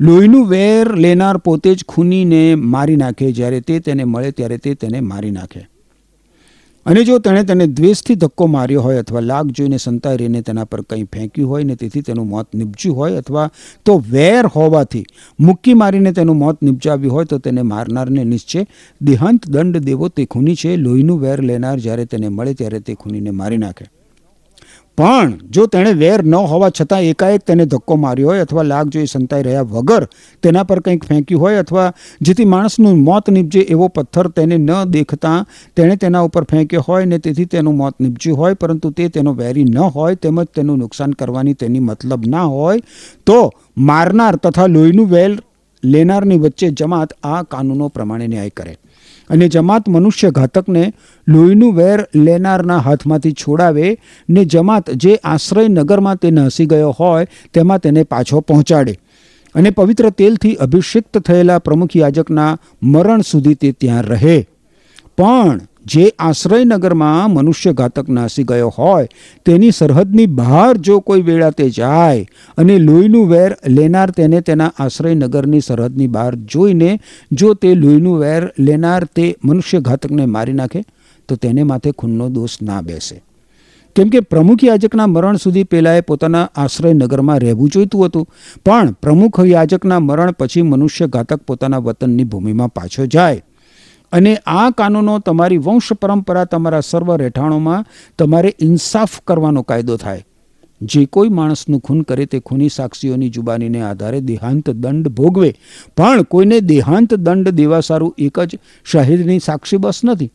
લોહીનું 0.00 0.46
વેર 0.46 0.94
લેનાર 0.94 1.36
પોતે 1.36 1.74
જ 1.74 1.84
ખૂનીને 1.88 2.54
મારી 2.54 2.96
નાખે. 2.96 3.32
જ્યારે 3.32 3.60
તે 3.60 3.80
તેને 3.80 4.04
મળે 4.04 4.30
ત્યારે 4.30 4.58
તે 4.58 4.74
તેને 4.74 5.00
મારી 5.00 5.30
નાખે. 5.30 5.71
અને 6.86 7.04
જો 7.04 7.18
તેણે 7.18 7.42
તેને 7.44 7.66
દ્વેષથી 7.66 8.14
ધક્કો 8.14 8.46
માર્યો 8.46 8.82
હોય 8.82 9.00
અથવા 9.00 9.20
લાગ 9.20 9.50
જોઈને 9.50 9.76
સંતાઈ 9.76 10.16
રહીને 10.16 10.42
તેના 10.42 10.64
પર 10.64 10.80
કંઈ 10.80 11.04
ફેંક્યું 11.04 11.50
હોય 11.50 11.64
ને 11.64 11.76
તેથી 11.76 12.02
તેનું 12.02 12.28
મોત 12.28 12.54
નીપજ્યું 12.54 12.96
હોય 12.96 13.18
અથવા 13.18 13.50
તો 13.84 14.02
વેર 14.10 14.46
હોવાથી 14.46 15.04
મુક્કી 15.40 15.74
મારીને 15.74 16.12
તેનું 16.12 16.36
મોત 16.36 16.62
નીપજાવ્યું 16.62 17.14
હોય 17.14 17.24
તો 17.24 17.38
તેને 17.38 17.62
મારનારને 17.62 18.24
નિશ્ચય 18.24 18.66
દેહાંત 19.02 19.48
દંડ 19.48 19.76
દેવો 19.78 20.08
તે 20.08 20.26
ખૂની 20.26 20.54
છે. 20.54 20.76
લોહીનું 20.76 21.20
વેર 21.20 21.42
લેનાર 21.42 21.78
જ્યારે 21.78 22.04
તેને 22.04 22.28
મળે 22.28 22.54
ત્યારે 22.54 22.80
તે 22.80 22.94
ખૂનીને 22.94 23.30
મારી 23.30 23.56
નાખે. 23.56 23.86
પણ 24.98 25.38
જો 25.50 25.66
તેણે 25.66 25.92
વેર 25.92 26.22
ન 26.22 26.34
હોવા 26.34 26.70
છતાં 26.70 27.02
એકાએક 27.02 27.44
તેને 27.44 27.64
ધક્કો 27.64 27.96
માર્યો 27.96 28.28
હોય 28.28 28.42
અથવા 28.42 28.62
લાગ 28.62 28.90
જોઈ 28.90 29.06
સંતાઈ 29.06 29.42
રહ્યા 29.42 29.62
વગર 29.62 30.04
તેના 30.42 30.64
પર 30.64 30.80
કંઈક 30.80 31.04
ફેંક્યું 31.04 31.40
હોય 31.40 31.58
અથવા 31.58 31.86
જેથી 32.20 32.44
માણસનું 32.44 33.00
મોત 33.00 33.28
નીપજે 33.28 33.60
એવો 33.60 33.88
પથ્થર 33.88 34.28
તેને 34.30 34.58
ન 34.58 34.70
દેખતા 34.90 35.38
તેણે 35.76 35.96
તેના 35.96 36.22
ઉપર 36.22 36.44
ફેંક્યો 36.44 36.82
હોય 36.82 37.06
ને 37.06 37.18
તેથી 37.18 37.46
તેનું 37.46 37.76
મોત 37.76 37.94
નીપજ્યું 38.00 38.38
હોય 38.38 38.54
પરંતુ 38.54 38.90
તે 38.90 39.08
તેનો 39.08 39.34
વેરી 39.34 39.64
ન 39.64 39.78
હોય 39.78 40.14
તેમજ 40.16 40.44
તેનું 40.54 40.78
નુકસાન 40.78 41.10
કરવાની 41.12 41.54
તેની 41.54 41.80
મતલબ 41.80 42.26
ના 42.26 42.42
હોય, 42.42 42.80
તો 43.26 43.50
મારનાર 43.76 44.36
તથા 44.36 44.66
લોહીનું 44.66 45.08
વેલ 45.08 45.38
લેનારની 45.84 46.38
વચ્ચે 46.38 46.70
જમાત 46.70 47.12
આ 47.24 47.42
કાનૂનો 47.42 47.88
પ્રમાણે 47.88 48.26
ન્યાય 48.26 48.50
કરે. 48.50 48.76
અને 49.32 49.48
જમાત 49.48 49.88
મનુષ્ય 49.88 50.30
ઘાતકને 50.30 50.92
લોહીનું 51.28 51.74
વેર 51.74 52.00
લેનારના 52.14 52.78
હાથમાંથી 52.78 53.32
છોડાવે 53.32 53.96
ને 54.30 54.44
જમાત 54.44 54.90
જે 54.90 55.14
આશ્રય 55.24 55.68
નગરમાં 55.68 56.16
તે 56.16 56.30
નહસી 56.30 56.66
ગયો 56.66 56.90
હોય, 56.90 57.26
તેમાં 57.54 57.78
તેને 57.78 58.02
પાછો 58.02 58.40
પહોંચાડે. 58.40 58.98
અને 59.54 59.70
પવિત્ર 59.70 60.10
તેલથી 60.10 60.54
અભિષિક્ત 60.54 61.18
થયેલા 61.18 61.58
પ્રમુખ 61.58 61.96
યાજકના 61.96 62.58
મરણ 62.82 63.20
સુધી 63.20 63.54
તે 63.54 63.72
ત્યાં 63.72 64.02
રહે. 64.02 64.46
પણ 65.18 65.60
જે 65.86 66.12
આશ્રયનગરમાં 66.18 67.30
મનુષ્ય 67.30 67.72
ઘાતક 67.72 68.08
નાસી 68.08 68.44
ગયો 68.44 68.68
હોય, 68.68 69.08
તેની 69.44 69.72
સરહદની 69.72 70.26
બહાર 70.26 70.76
જો 70.78 71.00
કોઈ 71.00 71.22
વેળા 71.22 71.50
તે 71.50 71.70
જાય 71.70 72.24
અને 72.58 72.78
લોહીનું 72.78 73.28
વેર 73.28 73.56
લેનાર 73.66 74.10
તેને 74.10 74.40
તેના 74.40 74.72
આશ્રયનગરની 74.78 75.60
સરહદની 75.60 76.06
બહાર 76.06 76.34
જોઈને 76.36 77.00
જો 77.32 77.54
તે 77.54 77.74
લોહીનું 77.74 78.18
વેર 78.18 78.52
લેનાર 78.58 79.04
તે 79.04 79.36
મનુષ્ય 79.44 79.80
ઘાતકને 79.80 80.26
મારી 80.26 80.52
નાખે, 80.52 80.84
તો 81.28 81.36
તેને 81.36 81.62
માથે 81.62 81.90
ખૂનનો 81.92 82.28
દોષ 82.28 82.62
ના 82.62 82.80
બેસે. 82.80 83.22
કેમ 83.96 84.08
કે 84.08 84.20
પ્રમુખ 84.20 84.64
યાજકના 84.64 85.06
મરણ 85.06 85.36
સુધી 85.36 85.64
પેલાએ 85.64 86.00
પોતાના 86.00 86.48
આશ્રયનગરમાં 86.56 87.38
રહેવું 87.38 87.68
જોઈતું 87.68 88.06
હતું, 88.06 88.26
પણ 88.64 88.92
પ્રમુખ 88.92 89.40
યાજકના 89.44 90.00
મરણ 90.00 90.30
પછી 90.30 90.62
મનુષ્ય 90.62 91.06
ઘાતક 91.06 91.40
પોતાના 91.42 91.78
વતનની 91.78 92.24
ભૂમિમાં 92.24 92.68
પાછો 92.68 93.06
જાય. 93.06 93.42
અને 94.12 94.36
આ 94.46 94.70
કાનૂનો 94.70 95.18
તમારી 95.18 95.58
વંશ 95.58 95.92
પરંપરા 95.92 96.44
તમારા 96.44 96.80
સર્વ 96.80 97.16
રહેઠાણોમાં 97.16 97.86
તમારે 98.18 98.54
ઇન્સાફ 98.60 99.20
કરવાનો 99.20 99.62
કાયદો 99.62 99.96
થાય. 99.96 100.24
જે 100.80 101.04
કોઈ 101.04 101.28
માણસનું 101.28 101.80
ખૂન 101.80 102.02
કરે 102.02 102.26
તે 102.26 102.40
ખૂની 102.40 102.68
સાક્ષીઓની 102.68 103.28
જુબાનીને 103.28 103.82
આધારે 103.82 104.20
દેહાંત 104.20 104.70
દંડ 104.70 105.08
ભોગવે. 105.08 105.54
પણ 105.96 106.22
કોઈને 106.22 106.60
દેહાંત 106.60 107.14
દંડ 107.14 107.48
દેવા 107.48 107.80
સારું 107.80 108.14
એક 108.18 108.40
જ 108.40 108.58
શહેરની 108.84 109.38
સાક્ષી 109.38 109.76
બસ 109.76 110.00
નથી. 110.04 110.30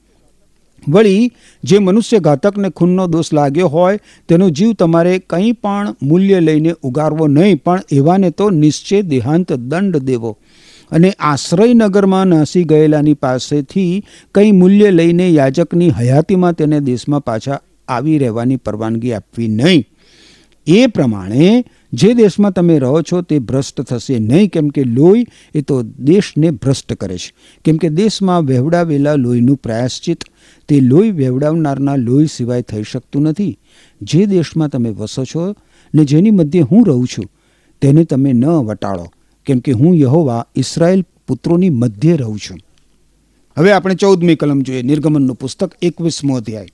વળી, 0.89 1.31
જે 1.63 1.79
મનુષ્ય 1.79 2.19
ઘાતકને 2.19 2.69
ખૂનનો 2.69 3.07
દોષ 3.07 3.33
લાગ્યો 3.33 3.67
હોય, 3.67 3.99
તેનો 4.27 4.49
જીવ 4.49 4.73
તમારે 4.73 5.19
કંઈ 5.19 5.51
પણ 5.51 5.95
મૂલ્ય 6.03 6.39
લઈને 6.39 6.73
ઉગારવો 6.83 7.27
નહીં, 7.27 7.63
પણ 7.63 7.81
એવાને 7.91 8.29
તો 8.29 8.49
નિશ્ચય 8.49 9.01
દેહાંત 9.01 9.53
દંડ 9.53 9.97
દેવો. 9.97 10.37
અને 10.91 11.11
આશ્રયનગરમાં 11.19 12.27
નાસી 12.27 12.63
ગયેલાની 12.63 13.13
પાસેથી 13.13 14.03
કંઈ 14.35 14.51
મૂલ્ય 14.51 14.91
લઈને 14.91 15.29
યાજકની 15.29 15.89
હયાતીમાં 15.89 16.53
તેને 16.53 16.79
દેશમાં 16.79 17.21
પાછા 17.21 17.59
આવી 17.87 18.17
રહેવાની 18.17 18.55
પરવાનગી 18.55 19.13
આપવી 19.13 19.47
નહીં. 19.47 19.85
એ 20.67 20.87
પ્રમાણે 20.87 21.65
જે 21.93 22.13
દેશમાં 22.13 22.51
તમે 22.51 22.79
રહો 22.79 23.01
છો 23.01 23.21
તે 23.21 23.39
ભ્રષ્ટ 23.39 23.81
થશે 23.81 24.19
નહીં. 24.19 24.49
કેમ 24.49 24.67
કે 24.67 24.83
લોહી 24.83 25.25
એ 25.55 25.61
તો 25.61 25.81
દેશને 25.81 26.51
ભ્રષ્ટ 26.51 26.93
કરે 26.93 27.17
છે. 27.17 27.31
કેમ 27.65 27.77
કે 27.77 27.89
દેશમાં 27.89 28.45
વહેવડાવેલા 28.45 29.15
લોહીનું 29.15 29.57
પ્રયાશ્ચિત, 29.57 30.23
તે 30.67 30.79
લોહી 30.79 31.11
વહેવડાવનારના 31.11 31.95
લોહી 31.95 32.27
સિવાય 32.27 32.61
થઈ 32.61 32.83
શકતું 32.83 33.21
નથી. 33.21 33.59
જે 34.01 34.25
દેશમાં 34.25 34.69
તમે 34.69 34.89
વસો 34.89 35.23
છો 35.23 35.55
ને 35.95 36.05
જેની 36.05 36.31
મધ્યે 36.31 36.61
હું 36.61 36.85
રહું 36.85 37.07
છું, 37.07 37.25
તેને 37.81 38.03
તમે 38.03 38.33
ન 38.33 38.45
વટાળો. 38.45 39.11
કેમ 39.47 39.59
કે 39.59 39.71
હું 39.71 39.95
યહોવા 39.95 40.45
ઇસરાયેલ 40.55 41.03
પુત્રોની 41.27 41.69
મધ્યે 41.69 42.17
રહું 42.17 42.39
છું. 42.39 42.59
હવે 43.57 43.71
આપણે 43.71 43.95
ચૌદમી 43.95 44.35
કલમ 44.35 44.61
જોઈએ, 44.61 44.81
નિર્ગમનનું 44.81 45.35
પુસ્તક 45.35 45.71
એકવીસમો 45.81 46.35
અધ્યાય. 46.35 46.67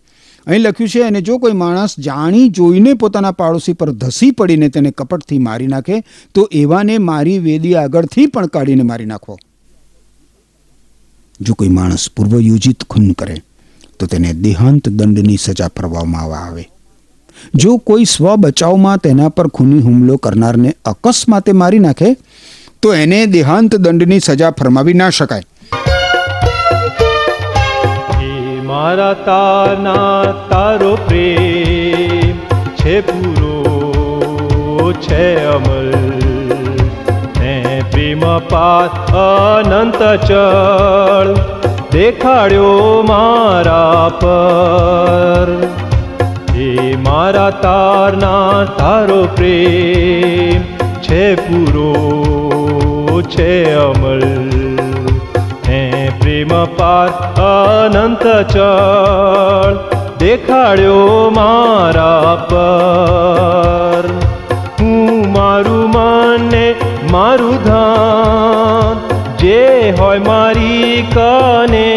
અહીં 0.48 0.60
લખ્યું 0.60 0.90
છે, 0.90 1.02
અને 1.02 1.22
જો 1.22 1.38
કોઈ 1.38 1.52
માણસ 1.52 2.00
જાણી 2.00 2.50
જોઈને 2.50 2.94
પોતાના 2.94 3.32
પાડોશી 3.32 3.74
પર 3.74 3.92
ધસી 3.92 4.32
પડીને 4.32 4.70
તેને 4.70 4.92
કપટથી 4.92 5.38
મારી 5.38 5.68
નાખે, 5.68 6.04
તો 6.34 6.50
એવાને 6.52 6.98
મારી 6.98 7.40
વેદી 7.40 7.76
આગળથી 7.76 8.28
પણ 8.28 8.46
કાઢીને 8.48 8.84
મારી 8.84 9.06
નાખો. 9.06 9.38
જો 11.42 11.54
કોઈ 11.54 11.68
માણસ 11.70 12.10
પૂર્વયોજિત 12.18 12.84
ખૂન 12.84 13.12
કરે, 13.12 13.36
તો 14.00 14.06
તેને 14.06 14.34
દેહાંત 14.34 14.90
દંડની 14.90 15.38
સજા 15.38 15.68
ફરવામાં 15.68 16.22
આવે. 16.22 16.70
જો 17.56 17.78
કોઈ 17.78 18.06
સ્વ 18.06 18.36
બચાવમાં 18.36 18.98
તેના 18.98 19.30
પર 19.30 19.48
ખૂની 19.48 19.80
હુમલો 19.80 20.18
કરનારને 20.18 20.76
અકસ્માતે 20.86 21.52
મારી 21.52 21.80
નાખે 21.80 22.18
તો 22.84 22.94
એને 22.94 23.26
દેહાંત 23.26 23.76
દંડની 23.76 24.20
સજા 24.20 24.52
ફરમાવી 24.52 24.94
ના 24.94 25.10
શકાય. 25.10 25.44
મારા 28.64 29.14
તારના 29.14 30.24
તારો 30.50 30.96
પ્રેમ 30.96 32.40
છે 32.76 33.02
પૂરો, 33.02 34.94
છે 35.02 35.46
અમલ. 35.46 35.94
ને 37.40 37.82
પ્રેમ 37.92 38.20
પાથ 38.50 39.16
અનંત 39.16 40.04
ચળ 40.26 41.34
દેખાડ્યો 41.92 43.04
મારા 43.08 44.10
પર. 44.10 45.68
હે 46.54 46.96
મારા 46.96 47.50
તારના, 47.50 48.66
તારો 48.78 49.24
પ્રેમ 49.36 50.62
છે 51.02 51.36
પૂરો 51.36 52.43
છે 53.24 53.76
અમલ. 53.76 54.22
હે 55.68 56.10
પ્રેમ 56.22 56.66
પાર 56.66 57.08
અનંત 57.42 58.52
ચળ, 58.52 59.74
દેખાડ્યો 60.20 61.32
મારા 61.36 62.36
પર. 62.36 64.10
હું 64.80 65.32
મારું 65.32 65.92
માને 65.92 66.76
મારું 67.12 67.64
ધાન, 67.64 68.98
જે 69.38 69.94
હોય 70.00 70.20
મારી 70.20 71.08
કને. 71.14 71.94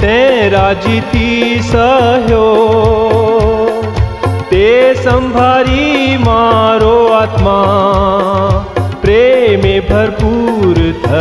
તે 0.00 0.16
રાજીથી 0.50 1.62
સહ્યો 1.64 2.50
તે 4.50 4.66
સંભારી 4.98 6.18
મારો 6.20 6.94
આત્મા 7.14 7.91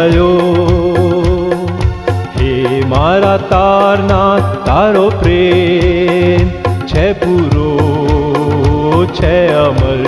થયો 0.02 0.32
હે 2.36 2.52
મારા 2.88 3.38
તારના 3.50 4.36
તારો 4.66 5.06
પ્રેમ 5.16 6.48
છે 6.88 7.06
પૂરો 7.16 7.72
છે 9.14 9.36
અમલ 9.58 10.06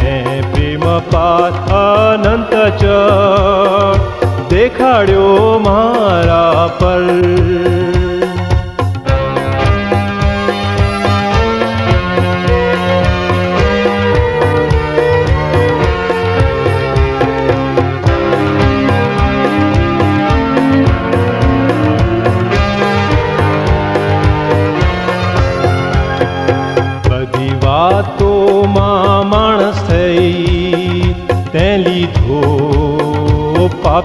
હે 0.00 0.16
પ્રેમ 0.50 0.86
પાથ 1.10 1.72
અનંત 1.78 2.54
ચ 2.76 2.94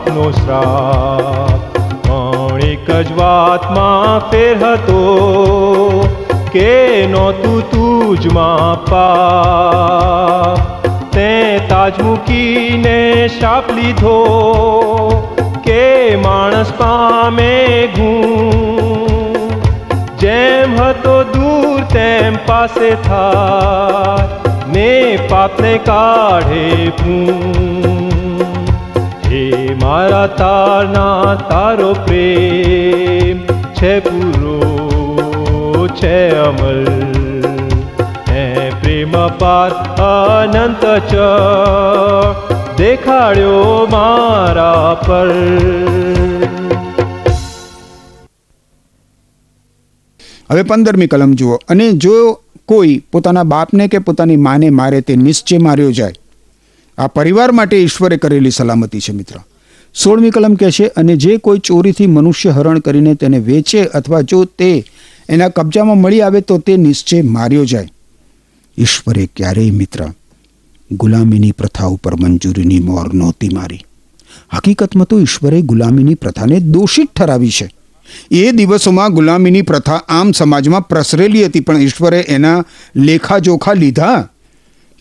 પાપનો 0.08 0.32
શ્રાપ 0.32 1.76
પણ 2.02 2.62
એક 2.64 2.86
જ 3.00 3.14
વાતમાં 3.14 4.22
ફેર 4.30 4.54
હતો 4.56 5.00
કે 6.48 6.72
નહોતું 7.06 7.58
તુજમાં 7.70 8.84
પાપ 8.86 10.60
તે 11.12 11.28
તાજ 11.68 12.00
મૂકીને 12.00 12.96
શાપ 13.30 13.72
લીધો 13.72 14.16
કે 15.62 15.84
માણસ 16.18 16.70
પામે 16.74 17.52
ગુણ 17.96 19.26
જેમ 20.18 20.78
હતો 20.78 21.16
દૂર 21.32 21.84
તેમ 21.88 22.40
પાસે 22.46 22.88
થાય 23.02 24.54
ને 24.68 24.92
પાપને 25.28 25.74
કાઢે 25.84 26.64
પૂં 26.96 28.08
હે 28.08 28.17
મારા 29.88 30.26
તારના 30.38 31.34
તારો 31.50 31.90
પ્રેમ 32.06 33.38
છે 33.76 33.92
પૂરો, 34.00 34.56
છે 36.00 36.16
અમલ. 36.38 36.80
હે 38.28 38.42
પ્રેમ 38.82 39.14
પાર 39.38 39.70
અનંત 40.08 40.84
ચ 41.12 41.14
દેખાડ્યો 42.76 43.62
મારા 43.90 44.94
પર. 45.06 45.32
હવે 50.50 50.62
પંદરમી 50.62 51.06
કલમ 51.06 51.32
જુઓ. 51.32 51.60
અને 51.68 51.92
જો 51.92 52.14
કોઈ 52.66 53.02
પોતાના 53.12 53.50
બાપને 53.52 53.88
કે 53.88 54.06
પોતાની 54.06 54.42
માને 54.48 54.70
મારે 54.70 55.00
તે 55.00 55.22
નિશ્ચય 55.26 55.58
માર્યો 55.58 55.90
જાય, 55.90 56.14
આ 56.98 57.12
પરિવાર 57.18 57.50
માટે 57.52 57.76
ઈશ્વરે 57.78 58.16
કરેલી 58.16 58.58
સલામતી 58.62 59.00
છે 59.00 59.12
મિત્ર. 59.12 59.36
સોળમી 59.94 60.30
કલમ 60.30 60.54
કહે 60.54 60.70
છે 60.70 60.86
અને 60.86 61.16
જે 61.16 61.38
કોઈ 61.38 61.58
ચોરીથી 61.58 62.06
મનુષ્ય 62.06 62.50
હરણ 62.50 62.78
કરીને 62.78 63.14
તેને 63.14 63.38
વેચે 63.38 63.84
અથવા 63.84 64.22
જો 64.22 64.44
તે 64.44 64.84
એના 65.28 65.48
કબજામાં 65.48 65.98
મળી 65.98 66.20
આવે 66.20 66.40
તો 66.40 66.58
તે 66.58 66.76
નિશ્ચય 66.76 67.22
માર્યો 67.22 67.64
જાય. 67.64 67.88
ઈશ્વરે 68.78 69.28
ક્યારેય 69.36 69.70
મિત્ર, 69.70 70.06
ગુલામીની 70.92 71.52
પ્રથા 71.52 71.86
ઉપર 71.86 72.14
મંજૂરીની 72.20 72.80
મોર 72.80 73.14
નહોતી 73.14 73.48
મારી. 73.48 73.82
હકીકતમાં 74.54 75.06
તો 75.06 75.20
ઈશ્વરે 75.20 75.62
ગુલામીની 75.62 76.14
પ્રથાને 76.14 76.60
દોષિત 76.60 77.10
ઠરાવી 77.14 77.50
છે. 77.50 77.68
એ 78.30 78.52
દિવસોમાં 78.52 79.12
ગુલામીની 79.12 79.62
પ્રથા 79.62 80.00
આમ 80.08 80.32
સમાજમાં 80.32 80.88
પ્રસરેલી 80.88 81.44
હતી, 81.44 81.60
પણ 81.60 81.80
ઈશ્વરે 81.80 82.20
એના 82.20 82.64
લેખાજોખા 82.96 83.74
લીધા. 83.74 84.28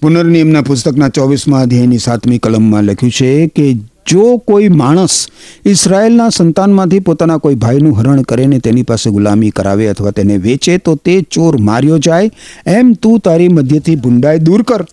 પુનર્નિયમના 0.01 0.62
પુસ્તકના 0.62 1.10
ચોવીસમાં 1.10 1.62
અધ્યાયની 1.62 1.98
સાતમી 1.98 2.38
કલમમાં 2.38 2.84
લખ્યું 2.84 3.12
છે 3.12 3.48
કે 3.48 3.77
જો 4.08 4.38
કોઈ 4.38 4.68
માણસ 4.68 5.28
ઇસરાયેલના 5.66 6.30
સંતાનમાંથી 6.30 7.00
પોતાના 7.00 7.38
કોઈ 7.38 7.56
ભાઈનું 7.56 7.98
હરણ 7.98 8.22
કરે 8.22 8.46
ને 8.46 8.60
તેની 8.60 8.84
પાસે 8.84 9.10
ગુલામી 9.10 9.50
કરાવે 9.50 9.90
અથવા 9.90 10.12
તેને 10.12 10.38
વેચે, 10.38 10.78
તો 10.78 10.96
તે 10.96 11.22
ચોર 11.22 11.58
માર્યો 11.58 11.98
જાય. 11.98 12.30
એમ 12.66 12.94
તું 12.94 13.20
તારી 13.20 13.48
મધ્યથી 13.48 13.96
ભૂંડાઈ 13.96 14.40
દૂર 14.40 14.64
કર. 14.64 14.86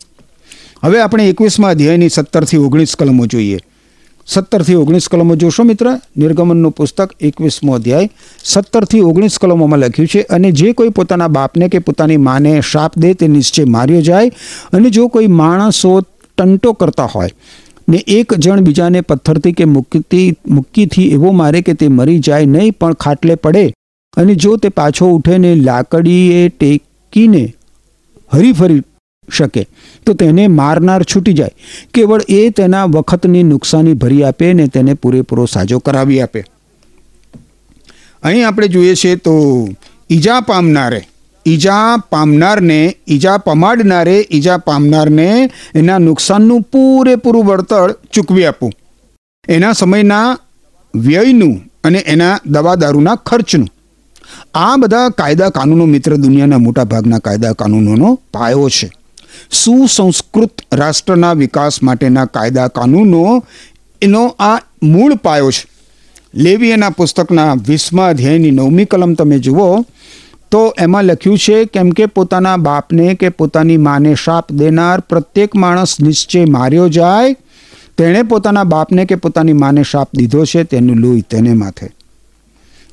હવે 0.85 1.01
આપણે 1.01 1.29
એકવીસમાં 1.29 1.71
અધ્યાયની 1.71 2.09
સત્તરથી 2.09 2.57
ઓગણીસ 2.57 2.97
કલમો 2.97 3.27
જોઈએ. 3.27 3.59
સત્તરથી 4.27 4.75
ઓગણીસ 4.75 5.09
કલમો 5.09 5.37
જોશો 5.37 5.65
મિત્ર? 5.65 6.01
નિર્ગમનનું 6.17 6.73
પુસ્તક 6.73 7.15
એકવીસમો 7.21 7.75
અધ્યાય. 7.75 8.11
સત્તરથી 8.45 9.01
ઓગણીસ 9.01 9.39
કલમોમાં 9.39 9.79
લખ્યું 9.79 10.09
છે, 10.09 10.23
અને 10.23 10.53
જે 10.53 10.73
કોઈ 10.73 10.89
પોતાના 10.89 11.29
બાપને 11.29 11.69
કે 11.69 11.79
પોતાની 11.79 12.17
માને 12.17 12.61
શાપ 12.61 12.99
દે, 12.99 13.15
તે 13.15 13.29
નિશ્ચય 13.29 13.65
માર્યો 13.65 14.01
જાય. 14.01 14.31
અને 14.73 14.91
જો 14.91 15.09
કોઈ 15.09 15.27
માણસો 15.27 16.01
ટંટો 16.39 16.73
કરતા 16.73 17.05
હોય 17.05 17.31
ને 17.89 17.99
એક 18.09 18.35
જણ 18.35 18.61
બીજાને 18.61 19.01
પથ્થરથી 19.01 19.53
કે 19.53 19.65
મુક્કી 19.73 20.25
મુક્કીથી 20.51 21.09
એવો 21.11 21.33
મારે 21.33 21.61
કે 21.63 21.75
તે 21.75 21.89
મરી 21.89 22.19
જાય 22.19 22.47
નહીં, 22.47 22.73
પણ 22.73 22.95
ખાટલે 22.95 23.35
પડે. 23.35 23.65
અને 24.17 24.35
જો 24.37 24.57
તે 24.57 24.69
પાછો 24.71 25.11
ઉઠે 25.11 25.39
ને 25.39 25.53
લાકડીએ 25.59 26.43
ટેકીને 26.51 27.45
હરીફરી 28.33 28.83
શકે, 29.29 29.63
તો 30.07 30.15
તેને 30.15 30.45
મારનાર 30.49 31.01
છૂટી 31.05 31.33
જાય. 31.33 31.55
કેવળ 31.95 32.23
એ 32.29 32.41
તેના 32.51 32.85
વખતની 32.87 33.45
નુકસાની 33.45 33.95
ભરી 33.95 34.23
આપે 34.25 34.53
ને 34.55 34.67
તેને 34.69 34.95
પૂરેપૂરો 34.95 35.47
સાજો 35.47 35.79
કરાવી 35.79 36.21
આપે. 36.21 36.45
અહીં 38.23 38.47
આપણે 38.49 38.69
જોઈએ 38.69 38.95
છીએ 38.95 39.17
તો 39.17 39.35
ઈજા 40.11 40.41
પામનારે 40.41 41.01
ઈજા 41.47 41.97
પામનારને, 42.11 42.97
ઈજા 43.09 43.37
પમાડનારે, 43.37 44.27
ઈજા 44.31 44.59
પામનારને 44.59 45.51
એના 45.75 45.99
નુકસાનનું 45.99 46.63
પૂરેપૂરું 46.63 47.45
વળતર 47.45 47.93
ચૂકવી 47.93 48.45
આપવું. 48.45 48.73
એના 49.49 49.73
સમયના 49.73 50.39
વ્યયનું 50.95 51.61
અને 51.85 51.99
એના 51.99 52.41
દવા 52.47 52.75
દારૂના 52.75 53.15
ખર્ચનું. 53.15 53.69
આ 54.55 54.77
બધા 54.77 55.09
કાયદા 55.09 55.49
કાનૂનો 55.49 55.85
મિત્ર 55.85 56.17
દુનિયાના 56.17 56.59
મોટા 56.59 56.85
ભાગના 56.85 57.19
કાયદા 57.19 57.53
કાનૂનોનો 57.53 58.21
પાયો 58.33 58.69
છે. 58.69 58.91
સુસંસ્કૃત 59.53 60.63
રાષ્ટ્રના 60.73 61.33
વિકાસ 61.33 61.83
માટેના 61.83 62.25
કાયદા 62.25 62.69
કાનૂનો 62.69 63.45
એનો 64.03 64.37
આ 64.39 64.61
મૂળ 64.83 65.15
પાયો 65.15 65.51
છે. 65.51 65.75
લેવી 66.35 66.71
એના 66.71 66.91
પુસ્તકના 66.91 67.55
વીસમા 67.55 68.09
અધ્યાયની 68.09 68.51
નવમી 68.51 68.85
કલમ 68.85 69.15
તમે 69.15 69.39
જુઓ 69.39 69.85
તો 70.55 70.75
એમાં 70.79 71.05
લખ્યું 71.05 71.39
છે 71.39 71.65
કેમ 71.65 71.91
કે 71.91 72.07
પોતાના 72.07 72.57
બાપને 72.57 73.15
કે 73.15 73.29
પોતાની 73.29 73.77
માને 73.77 74.15
શાપ 74.15 74.53
દેનાર 74.53 75.01
પ્રત્યેક 75.01 75.55
માણસ 75.55 76.01
નિશ્ચય 76.01 76.45
માર્યો 76.45 76.89
જાય, 76.89 77.37
તેણે 77.99 78.23
પોતાના 78.23 78.65
બાપને 78.65 79.05
કે 79.05 79.15
પોતાની 79.15 79.53
માને 79.53 79.83
શાપ 79.83 80.09
દીધો 80.17 80.45
છે 80.45 80.65
તેનું 80.65 80.97
લોહી 80.97 81.21
તેને 81.21 81.53
માથે. 81.53 81.87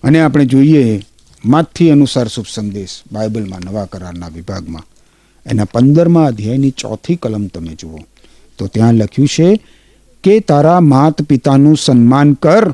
અને 0.04 0.22
આપણે 0.22 0.46
જોઈએ 0.46 1.02
માથી 1.46 1.90
અનુસાર 1.90 2.28
શુભ 2.28 2.46
સંદેશ 2.54 3.02
બાઇબલમાં 3.12 3.60
નવા 3.60 3.86
કરારના 3.86 4.28
વિભાગમાં. 4.28 4.86
એના 5.46 5.64
પંદરમા 5.64 6.26
અધ્યાયની 6.26 6.72
ચોથી 6.72 7.16
કલમ 7.16 7.48
તમે 7.48 7.76
જુઓ. 7.80 7.98
તો 8.58 8.68
ત્યાં 8.68 8.94
લખ્યું 8.94 9.28
છે 9.28 9.62
કે 10.24 10.40
તારા 10.40 10.80
માત 10.80 11.22
પિતાનું 11.22 11.78
સન્માન 11.78 12.34
કર. 12.34 12.72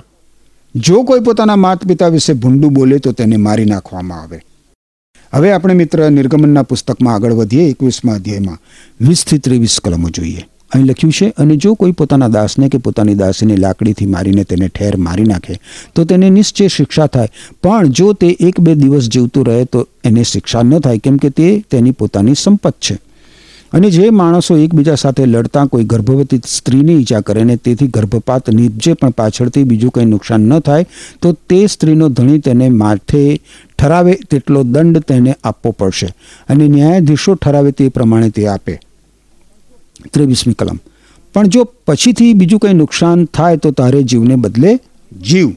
જો 0.76 1.04
કોઈ 1.04 1.20
પોતાના 1.20 1.56
માત 1.56 1.86
પિતા 1.86 2.08
વિશે 2.08 2.34
ભૂંડું 2.34 2.74
બોલે 2.74 2.98
તો 2.98 3.12
તેને 3.12 3.38
મારી 3.38 3.66
નાખવામાં 3.66 4.22
આવે. 4.22 4.42
હવે 5.34 5.52
આપણે 5.52 5.74
મિત્ર 5.74 6.12
નિર્ગમનના 6.12 6.64
પુસ્તકમાં 6.64 7.16
આગળ 7.16 7.34
વધીએ, 7.34 7.70
એકવીસમા 7.70 8.14
અધ્યાયમાં. 8.14 8.58
વીસથી 9.02 9.38
ત્રેવીસ 9.38 9.80
કલમો 9.84 10.10
જોઈએ. 10.10 10.48
અહીં 10.74 10.86
લખ્યું 10.86 11.14
છે, 11.14 11.34
અને 11.38 11.56
જો 11.56 11.74
કોઈ 11.74 11.92
પોતાના 11.92 12.28
દાસને 12.28 12.70
કે 12.70 12.78
પોતાની 12.78 13.16
દાસીને 13.16 13.58
લાકડીથી 13.58 14.06
મારીને 14.06 14.44
તેને 14.44 14.68
ઠેર 14.68 14.98
મારી 14.98 15.24
નાખે, 15.24 15.60
તો 15.96 16.04
તેને 16.04 16.30
નિશ્ચય 16.30 16.68
શિક્ષા 16.68 17.08
થાય. 17.08 17.28
પણ 17.64 17.88
જો 17.88 18.14
તે 18.14 18.28
એક 18.28 18.60
બે 18.60 18.76
દિવસ 18.76 19.10
જીવતું 19.10 19.46
રહે, 19.46 19.66
તો 19.66 19.88
એને 20.04 20.24
શિક્ષા 20.24 20.62
ન 20.62 20.80
થાય, 20.80 20.98
કેમ 20.98 21.18
કે 21.18 21.30
તે 21.30 21.60
તેની 21.72 21.92
પોતાની 21.92 22.34
સંપત 22.34 22.74
છે. 22.74 22.98
અને 23.74 23.90
જે 23.90 24.10
માણસો 24.10 24.58
એકબીજા 24.58 24.96
સાથે 24.96 25.26
લડતા, 25.26 25.66
કોઈ 25.66 25.84
ગર્ભવતી 25.84 26.38
સ્ત્રીને 26.38 26.94
ઈજા 26.94 27.20
કરે 27.20 27.44
ને 27.44 27.56
તેથી 27.56 27.88
ગર્ભપાત 27.88 28.50
નિપજે 28.50 28.94
પણ 28.94 29.10
પાછળથી 29.10 29.64
બીજું 29.64 29.92
કંઈ 29.92 30.06
નુકસાન 30.06 30.42
ન 30.42 30.60
થાય, 30.60 30.86
તો 31.22 31.32
તે 31.34 31.68
સ્ત્રીનો 31.68 32.10
ધણી 32.10 32.40
તેને 32.40 32.70
માથે 32.70 33.40
ઠરાવે 33.80 34.20
તેટલો 34.30 34.64
દંડ 34.64 34.98
તેને 34.98 35.36
આપવો 35.44 35.72
પડશે. 35.72 36.08
અને 36.50 36.68
ન્યાયાધીશો 36.68 37.36
ઠરાવે 37.36 37.72
તે 37.72 37.90
પ્રમાણે 37.90 38.30
તે 38.30 38.48
આપે. 38.48 38.80
ત્રેવીસમી 40.14 40.54
કલમ. 40.54 40.80
પણ 41.34 41.48
જો 41.48 41.64
પછીથી 41.64 42.34
બીજું 42.34 42.60
કંઈ 42.60 42.74
નુકસાન 42.74 43.26
થાય, 43.26 43.58
તો 43.58 43.72
તારે 43.72 44.04
જીવને 44.04 44.36
બદલે 44.36 44.80
જીવ. 45.22 45.56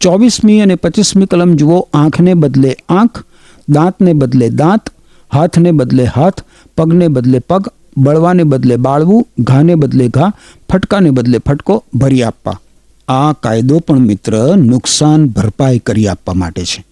ચોવીસમી 0.00 0.60
અને 0.60 0.74
પચીસમી 0.74 1.26
કલમ 1.26 1.54
જુઓ, 1.54 1.88
આંખને 1.94 2.34
બદલે 2.34 2.76
આંખ, 2.88 3.22
દાંતને 3.68 4.12
બદલે 4.12 4.50
દાંત 4.50 4.93
હાથને 5.34 5.70
બદલે 5.70 6.04
હાથ, 6.04 6.40
પગને 6.76 7.08
બદલે 7.08 7.38
પગ, 7.38 7.68
બળવાને 7.96 8.42
બદલે 8.42 8.76
બાળવું, 8.76 9.28
ઘાને 9.38 9.74
બદલે 9.74 10.08
ઘા, 10.08 10.32
ફટકાને 10.72 11.10
બદલે 11.10 11.38
ફટકો 11.38 11.84
ભરી 11.94 12.22
આપવા. 12.22 12.60
આ 13.08 13.32
કાયદો 13.32 13.78
પણ 13.78 13.98
મિત્ર 13.98 14.56
નુકસાન 14.56 15.26
ભરપાઈ 15.26 15.78
કરી 15.78 16.08
આપવા 16.08 16.34
માટે 16.34 16.64
છે. 16.64 16.84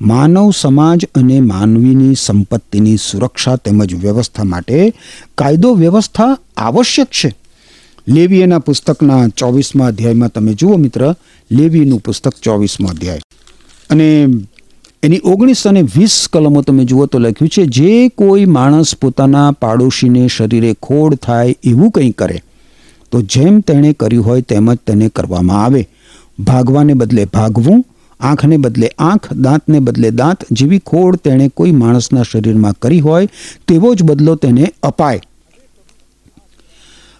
માનવ 0.00 0.50
સમાજ 0.50 1.04
અને 1.14 1.40
માનવીની 1.40 2.14
સંપત્તિની 2.14 2.96
સુરક્ષા 2.96 3.56
તેમજ 3.56 3.94
વ્યવસ્થા 3.94 4.44
માટે 4.44 4.92
કાયદો 5.38 5.74
વ્યવસ્થા 5.74 6.38
આવશ્યક 6.56 7.06
છે. 7.06 7.34
લેવીએના 8.08 8.58
પુસ્તકના 8.58 9.28
ચોવીસમાં 9.28 9.88
અધ્યાયમાં 9.88 10.28
તમે 10.28 10.54
જુઓ 10.54 10.76
મિત્ર, 10.76 11.14
લેવીનું 11.50 12.00
પુસ્તક 12.00 12.32
ચોવીસમો 12.42 12.88
અધ્યાય. 12.88 13.20
અને 13.90 14.26
એની 15.02 15.20
ઓગણીસ 15.24 15.66
અને 15.66 15.82
વીસ 15.82 16.28
કલમો 16.32 16.62
તમે 16.62 16.84
જુઓ 16.84 17.06
તો 17.06 17.18
લખ્યું 17.18 17.48
છે, 17.48 17.66
જે 17.66 18.08
કોઈ 18.08 18.44
માણસ 18.44 18.94
પોતાના 18.96 19.50
પાડોશીને 19.52 20.28
શરીરે 20.28 20.72
ખોડ 20.82 21.14
થાય 21.14 21.54
એવું 21.64 21.90
કંઈ 21.90 22.10
કરે, 22.10 22.42
તો 23.12 23.22
જેમ 23.22 23.60
તેણે 23.60 23.92
કર્યું 23.92 24.26
હોય 24.26 24.40
તેમ 24.40 24.72
જ 24.72 24.76
તેને 24.86 25.08
કરવામાં 25.08 25.64
આવે. 25.64 25.88
ભાગવાને 26.38 26.94
બદલે 26.94 27.24
ભાગવું, 27.24 27.84
આંખને 28.20 28.56
બદલે 28.56 28.90
આંખ, 28.98 29.32
દાંતને 29.34 29.78
બદલે 29.78 30.10
દાંત, 30.10 30.44
જેવી 30.50 30.78
ખોડ 30.78 31.16
તેણે 31.16 31.48
કોઈ 31.48 31.72
માણસના 31.72 32.22
શરીરમાં 32.22 32.78
કરી 32.78 33.00
હોય, 33.00 33.26
તેવો 33.66 33.94
જ 33.94 34.02
બદલો 34.02 34.34
તેને 34.36 34.72
અપાય. 34.82 35.20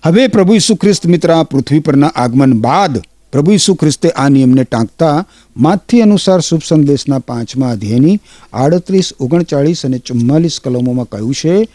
હવે 0.05 0.27
પ્રભુ 0.27 0.55
ઈસુ 0.55 0.77
ખ્રિસ્ત 0.77 1.07
મિત્ર 1.07 1.33
પૃથ્વી 1.51 1.81
પરના 1.81 2.12
આગમન 2.16 2.53
બાદ 2.61 3.01
પ્રભુ 3.33 3.53
ઈસુ 3.53 3.75
ખ્રિસ્તે 3.75 4.09
આ 4.11 4.29
નિયમને 4.29 4.64
ટાંકતા 4.64 5.25
માથી 5.57 6.03
અનુસાર 6.03 6.40
શુભ 6.40 6.62
સંદેશના 6.62 7.19
પાંચમા 7.19 7.71
અધ્યયની 7.71 8.21
આડત્રીસ, 8.53 9.14
ઓગણચાળીસ 9.21 9.87
અને 9.87 9.99
ચુમ્માલીસ 9.99 10.61
કલમોમાં 10.61 11.09
કહ્યું 11.09 11.35
છે 11.35 11.69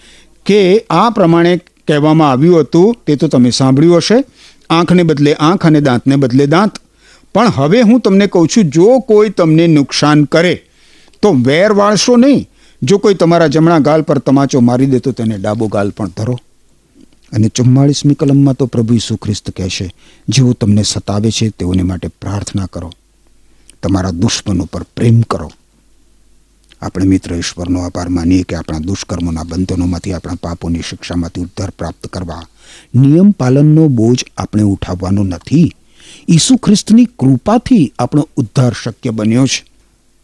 કે 0.45 0.85
આ 0.89 1.09
પ્રમાણે 1.09 1.53
કહેવામાં 1.87 2.31
આવ્યું 2.31 2.59
હતું, 2.59 2.95
તે 3.05 3.15
તો 3.15 3.27
તમે 3.27 3.49
સાંભળ્યું 3.49 3.97
હશે, 3.97 4.23
આંખને 4.69 5.03
બદલે 5.03 5.33
આંખ 5.39 5.65
અને 5.65 5.81
દાંતને 5.81 6.15
બદલે 6.15 6.47
દાંત. 6.47 6.73
પણ 7.33 7.47
હવે 7.47 7.81
હું 7.81 8.01
તમને 8.01 8.27
કહું 8.27 8.47
છું, 8.47 8.63
જો 8.63 8.99
કોઈ 8.99 9.29
તમને 9.29 9.67
નુકસાન 9.67 10.23
કરે, 10.23 10.63
તો 11.21 11.33
વેર 11.33 11.73
વાળશો 11.73 12.17
નહીં. 12.17 12.49
જો 12.81 12.97
કોઈ 12.97 13.15
તમારા 13.15 13.47
જમણા 13.47 13.79
ગાલ 13.79 14.01
પર 14.01 14.19
તમાચો 14.19 14.61
મારી 14.61 14.85
દે, 14.85 14.99
તો 14.99 15.11
તેને 15.11 15.37
ડાબો 15.37 15.67
ગાલ 15.67 15.89
પણ 15.89 16.07
ધરો. 16.07 16.39
અને 17.31 17.47
ચુમ્માળીસમી 17.47 18.13
કલમમાં 18.13 18.53
તો 18.53 18.65
પ્રભુ 18.65 18.93
ઈસુ 18.93 19.15
ખ્રિસ્ત 19.15 19.51
કહેશે 19.51 19.93
જેઓ 20.29 20.53
તમને 20.53 20.83
સતાવે 20.83 21.31
છે, 21.31 21.49
તેઓને 21.49 21.83
માટે 21.83 22.07
પ્રાર્થના 22.07 22.65
કરો. 22.65 22.93
તમારા 23.83 24.11
દુશ્મનો 24.11 24.65
પર 24.65 24.83
પ્રેમ 24.83 25.21
કરો. 25.21 25.51
આપણે 26.81 27.05
મિત્ર, 27.05 27.35
ઈશ્વરનો 27.35 27.79
આભાર 27.79 28.09
માનીએ 28.09 28.43
કે 28.43 28.55
આપણા 28.55 28.79
દુષ્કર્મોના 28.79 29.43
બંધનોમાંથી 29.43 30.13
આપણા 30.13 30.35
પાપોની 30.35 30.81
શિક્ષામાંથી 30.81 31.41
ઉદ્ધાર 31.41 31.69
પ્રાપ્ત 31.69 32.07
કરવા 32.07 32.41
નિયમ 32.95 33.31
પાલનનો 33.31 33.87
બોજ 33.87 34.25
આપણે 34.37 34.63
ઉઠાવવાનો 34.63 35.23
નથી. 35.23 35.71
ઈસુ 36.29 36.55
ખ્રિસ્તની 36.55 37.05
કૃપાથી 37.05 37.93
આપણો 37.99 38.29
ઉદ્ધાર 38.35 38.73
શક્ય 38.83 39.09
બન્યો 39.09 39.47
છે. 39.47 39.74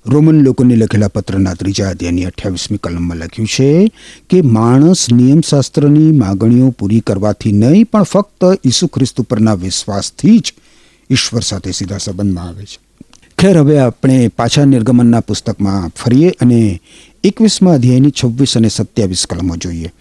રોમન 0.05 0.43
લોકોને 0.43 0.75
લખેલા 0.75 1.07
પત્રના 1.07 1.55
ત્રીજા 1.55 1.89
અધ્યાયની 1.89 2.25
અઠ્યાવીસમી 2.25 2.77
કલમમાં 2.77 3.17
લખ્યું 3.17 3.47
છે 3.47 3.91
કે 4.29 4.41
માણસ 4.41 5.11
નિયમશાસ્ત્રની 5.11 6.11
માગણીઓ 6.11 6.71
પૂરી 6.71 7.01
કરવાથી 7.01 7.51
નહીં, 7.51 7.85
પણ 7.85 8.03
ફક્ત 8.03 8.65
ઈસુ 8.65 8.87
ખ્રિસ્ત 8.87 9.19
ઉપરના 9.19 9.55
વિશ્વાસથી 9.55 10.39
જ 10.39 10.53
ઈશ્વર 11.09 11.41
સાથે 11.41 11.71
સીધા 11.71 11.97
સંબંધમાં 11.97 12.47
આવે 12.47 12.65
છે. 12.65 12.77
ખેર, 13.37 13.57
હવે 13.57 13.79
આપણે 13.79 14.29
પાછા 14.29 14.65
નિર્ગમનના 14.65 15.21
પુસ્તકમાં 15.21 15.89
ફરીએ 15.89 16.29
અને 16.29 16.81
એકવીસમાં 17.23 17.75
અધ્યાયની 17.75 18.11
છવ્વીસ 18.11 18.57
અને 18.57 18.69
સત્યાવીસ 18.69 19.27
કલમો 19.27 19.55
જોઈએ. 19.55 19.91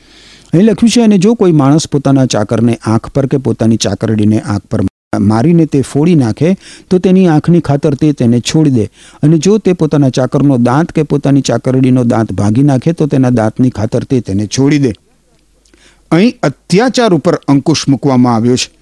અહીં 0.53 0.67
લખ્યું 0.67 0.91
છે, 0.91 1.03
અને 1.03 1.19
જો 1.19 1.35
કોઈ 1.35 1.53
માણસ 1.53 1.89
પોતાના 1.89 2.27
ચાકરને 2.27 2.79
આંખ 2.87 3.11
પર 3.11 3.27
કે 3.27 3.37
પોતાની 3.37 3.77
ચાકરડીને 3.77 4.41
આંખ 4.41 4.67
પર 4.71 4.90
મારીને 5.19 5.67
તે 5.67 5.83
ફોડી 5.83 6.15
નાખે, 6.15 6.57
તો 6.91 6.99
તેની 6.99 7.27
આંખની 7.27 7.61
ખાતર 7.61 7.95
તે 7.95 8.13
તેને 8.13 8.41
છોડી 8.41 8.71
દે. 8.71 8.85
અને 9.23 9.39
જો 9.39 9.59
તે 9.59 9.73
પોતાના 9.73 10.09
ચાકરનો 10.09 10.59
દાંત 10.59 10.93
કે 10.93 11.03
પોતાની 11.03 11.41
ચાકરડીનો 11.41 12.05
દાંત 12.05 12.33
ભાંગી 12.33 12.63
નાખે, 12.63 12.93
તો 12.93 13.07
તેના 13.07 13.31
દાંતની 13.31 13.71
ખાતર 13.71 14.05
તે 14.05 14.21
તેને 14.21 14.47
છોડી 14.47 14.79
દે. 14.79 14.93
અહીં 16.11 16.33
અત્યાચાર 16.43 17.15
ઉપર 17.15 17.35
અંકુશ 17.49 17.89
મૂકવામાં 17.89 18.35
આવ્યો 18.35 18.57
છે. 18.57 18.80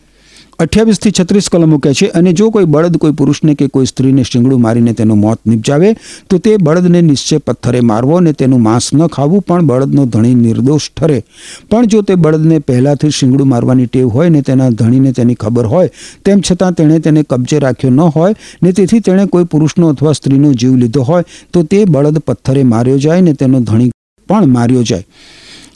અઠ્યાવીસથી 0.59 1.11
છત્રીસ 1.11 1.49
કલમો 1.49 1.77
કહે 1.79 1.91
છે 1.95 2.07
અને 2.19 2.33
જો 2.33 2.51
કોઈ 2.51 2.65
બળદ 2.65 2.97
કોઈ 3.03 3.13
પુરુષને 3.13 3.53
કે 3.55 3.69
કોઈ 3.69 3.87
સ્ત્રીને 3.87 4.25
શિંગડું 4.25 4.61
મારીને 4.61 4.93
તેનું 4.93 5.19
મોત 5.19 5.39
નિપજાવે, 5.47 5.95
તો 6.31 6.39
તે 6.39 6.57
બળદને 6.57 7.03
નિશ્ચય 7.03 7.39
પથ્થરે 7.39 7.81
મારવો 7.81 8.17
અને 8.17 8.33
તેનું 8.33 8.63
માંસ 8.63 8.89
ન 8.95 9.07
ખાવું, 9.07 9.41
પણ 9.41 9.67
બળદનો 9.67 10.07
ધણી 10.07 10.35
નિર્દોષ 10.35 10.91
ઠરે. 10.91 11.23
પણ 11.71 11.87
જો 11.87 12.03
તે 12.03 12.15
બળદને 12.15 12.59
પહેલાંથી 12.59 13.11
શિંગડું 13.11 13.49
મારવાની 13.49 13.87
ટેવ 13.87 14.09
હોય 14.09 14.29
ને 14.29 14.43
તેના 14.43 14.71
ધણીને 14.71 15.13
તેની 15.13 15.35
ખબર 15.35 15.67
હોય, 15.67 15.89
તેમ 16.25 16.41
છતાં 16.41 16.75
તેણે 16.75 17.01
તેને 17.01 17.23
કબજે 17.23 17.59
રાખ્યો 17.59 17.91
ન 17.91 18.01
હોય, 18.01 18.35
ને 18.63 18.73
તેથી 18.73 19.01
તેણે 19.01 19.27
કોઈ 19.27 19.45
પુરુષનો 19.45 19.89
અથવા 19.89 20.13
સ્ત્રીનો 20.13 20.53
જીવ 20.53 20.77
લીધો 20.77 21.03
હોય, 21.03 21.23
તો 21.53 21.63
તે 21.63 21.85
બળદ 21.85 22.19
પથ્થરે 22.19 22.65
માર્યો 22.65 22.99
જાય 22.99 23.21
ને 23.21 23.35
તેનો 23.35 23.61
ધણી 23.61 23.91
પણ 24.27 24.47
માર્યો 24.47 24.83
જાય. 24.83 25.05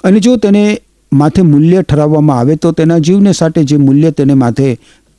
અને 0.05 0.21
જો 0.21 0.37
તેને 0.37 0.81
માથે 1.13 1.43
મૂલ્ય 1.43 1.83
ઠરાવવામાં 1.83 2.39
આવે 2.39 2.57
તો 2.57 2.73
તેના 2.73 2.99
જીવને 2.99 3.33
સાથે 3.33 3.65
જે 3.65 3.77
મૂલ્ય 3.77 4.11
તેને 4.11 4.35
માથે 4.35 4.67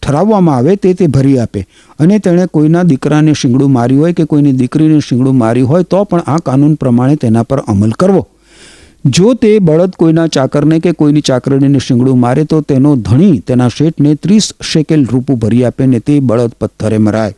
ઠરાવવામાં 0.01 0.55
આવે 0.55 0.75
તે 0.75 0.93
તે 0.93 1.07
ભરી 1.07 1.39
આપે. 1.39 1.65
અને 1.99 2.19
તેણે 2.19 2.45
કોઈના 2.45 2.83
દીકરાને 2.83 3.33
શિંગડું 3.33 3.71
માર્યું 3.71 4.01
હોય 4.01 4.13
કે 4.13 4.25
કોઈની 4.25 4.51
દીકરીને 4.51 4.99
શિંગડું 4.99 5.37
માર્યું 5.37 5.69
હોય 5.69 5.83
તો 5.83 6.03
પણ 6.03 6.19
આ 6.27 6.37
કાનૂન 6.37 6.75
પ્રમાણે 6.75 7.15
તેના 7.15 7.43
પર 7.43 7.59
અમલ 7.67 7.91
કરવો. 7.91 8.27
જો 9.05 9.33
તે 9.33 9.59
બળદ 9.59 9.95
કોઈના 9.99 10.27
ચાકરને 10.27 10.79
કે 10.79 10.91
કોઈની 10.91 11.21
ચાકરણીને 11.21 11.79
શિંગડું 11.79 12.19
મારે 12.19 12.43
તો 12.45 12.61
તેનો 12.61 12.95
ધણી 12.95 13.39
તેના 13.39 13.67
શેઠને 13.67 14.15
ત્રીસ 14.15 14.53
શેકેલ 14.61 15.05
રૂપું 15.05 15.39
ભરી 15.39 15.63
આપે 15.63 15.85
ને 15.85 15.99
તે 15.99 16.19
બળદ 16.19 16.53
પથ્થરે 16.61 16.97
મરાય. 16.97 17.33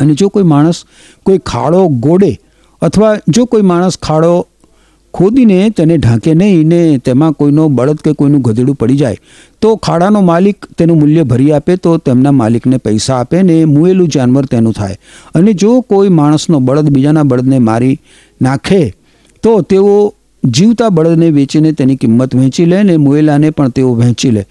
અને 0.00 0.14
જો 0.14 0.28
કોઈ 0.28 0.42
માણસ 0.42 0.84
કોઈ 1.22 1.38
ખાડો 1.38 1.88
ગોડે 1.88 2.32
અથવા 2.82 3.16
જો 3.28 3.44
કોઈ 3.44 3.62
માણસ 3.62 3.98
ખાડો 4.02 4.46
ખોદીને 5.16 5.58
તેને 5.76 5.94
ઢાંકે 5.96 6.32
નહીં 6.40 6.72
ને 6.72 6.80
તેમાં 7.04 7.34
કોઈનો 7.40 7.62
બળદ 7.76 8.00
કે 8.06 8.12
કોઈનું 8.18 8.42
ગધેડું 8.46 8.76
પડી 8.80 8.98
જાય, 9.02 9.18
તો 9.62 9.68
ખાડાનો 9.86 10.20
માલિક 10.30 10.66
તેનું 10.76 11.00
મૂલ્ય 11.00 11.24
ભરી 11.24 11.52
આપે, 11.52 11.72
તો 11.84 11.90
તેમના 11.98 12.34
માલિકને 12.40 12.78
પૈસા 12.86 13.18
આપે 13.20 13.38
ને 13.42 13.56
મુએલું 13.66 14.08
જાનવર 14.16 14.44
તેનું 14.46 14.76
થાય. 14.78 14.96
અને 15.34 15.52
જો 15.62 15.70
કોઈ 15.82 16.12
માણસનો 16.18 16.60
બળદ 16.60 16.90
બીજાના 16.96 17.24
બળદને 17.24 17.58
મારી 17.68 17.96
નાખે, 18.40 18.82
તો 19.42 19.52
તેઓ 19.62 19.92
જીવતા 20.42 20.90
બળદને 20.90 21.30
વેચીને 21.36 21.70
તેની 21.72 21.96
કિંમત 22.02 22.34
વહેંચી 22.38 22.66
લે 22.72 22.82
ને 22.88 22.96
મુએલાને 23.04 23.48
પણ 23.50 23.72
તેઓ 23.78 23.92
વહેંચી 24.00 24.32
લે. 24.36 24.42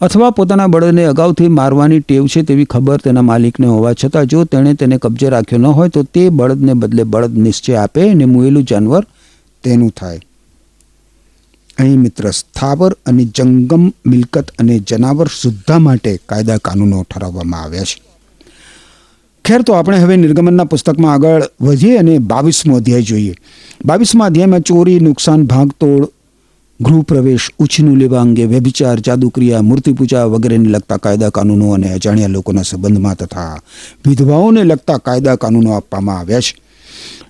અથવા 0.00 0.30
પોતાના 0.30 0.68
બળદને 0.68 1.04
અગાઉથી 1.12 1.50
મારવાની 1.58 2.00
ટેવ 2.00 2.26
છે 2.32 2.42
તેવી 2.48 2.66
ખબર 2.74 2.98
તેના 3.06 3.24
માલિકને 3.30 3.66
હોવા 3.66 3.94
છતાં, 3.94 4.26
જો 4.26 4.44
તેણે 4.44 4.74
તેને 4.74 4.98
કબજે 4.98 5.30
રાખ્યો 5.30 5.62
ન 5.62 5.70
હોય, 5.78 5.94
તો 5.94 6.02
તે 6.02 6.26
બળદને 6.30 6.74
બદલે 6.74 7.04
બળદ 7.04 7.38
નિશ્ચય 7.46 7.78
આપે 7.84 8.02
ને 8.14 8.28
મુએલું 8.34 8.66
જાનવર 8.72 9.04
તેનું 9.64 9.90
થાય. 9.90 10.20
અહીં 11.78 12.00
મિત્ર, 12.00 12.30
સ્થાવર 12.30 12.92
અને 12.92 13.24
જંગમ, 13.24 13.92
મિલકત 14.06 14.50
અને 14.58 14.78
જનાવર 14.78 15.26
સુદ્ધા 15.42 15.78
માટે 15.78 16.20
કાયદા 16.28 16.56
કાનૂનો 16.56 17.02
ઠરાવવામાં 17.02 17.62
આવ્યા 17.62 17.82
છે. 17.82 18.02
ખેર, 19.44 19.62
તો 19.62 19.72
આપણે 19.72 19.98
હવે 19.98 20.16
નિર્ગમનના 20.16 20.64
પુસ્તકમાં 20.64 21.12
આગળ 21.12 21.42
વધીએ 21.60 21.96
અને 21.96 22.18
બાવીસમો 22.18 22.76
અધ્યાય 22.76 23.02
જોઈએ. 23.02 23.34
બાવીસમા 23.84 24.26
અધ્યાયમાં 24.26 24.60
ચોરી, 24.60 25.00
નુકસાન, 25.00 25.44
ભાગતોડ, 25.44 26.08
ગૃહપ્રવેશ, 26.80 27.50
ઉછીનું 27.58 27.96
લેવા 27.96 28.20
અંગે 28.20 28.44
વ્યભિચાર, 28.44 29.00
જાદુક્રિયા, 29.00 29.62
મૂર્તિપૂજા 29.62 30.24
વગેરેને 30.24 30.68
લગતા 30.68 30.96
કાયદા 30.96 31.28
કાનૂનો 31.28 31.70
અને 31.70 31.92
અજાણ્યા 31.92 32.26
લોકોના 32.26 32.62
સંબંધમાં 32.62 33.14
તથા 33.14 33.58
વિધવાઓને 34.08 34.64
લગતા 34.64 34.98
કાયદા 34.98 35.36
કાનૂનો 35.36 35.72
આપવામાં 35.72 36.18
આવ્યા 36.18 36.40
છે. 36.40 36.67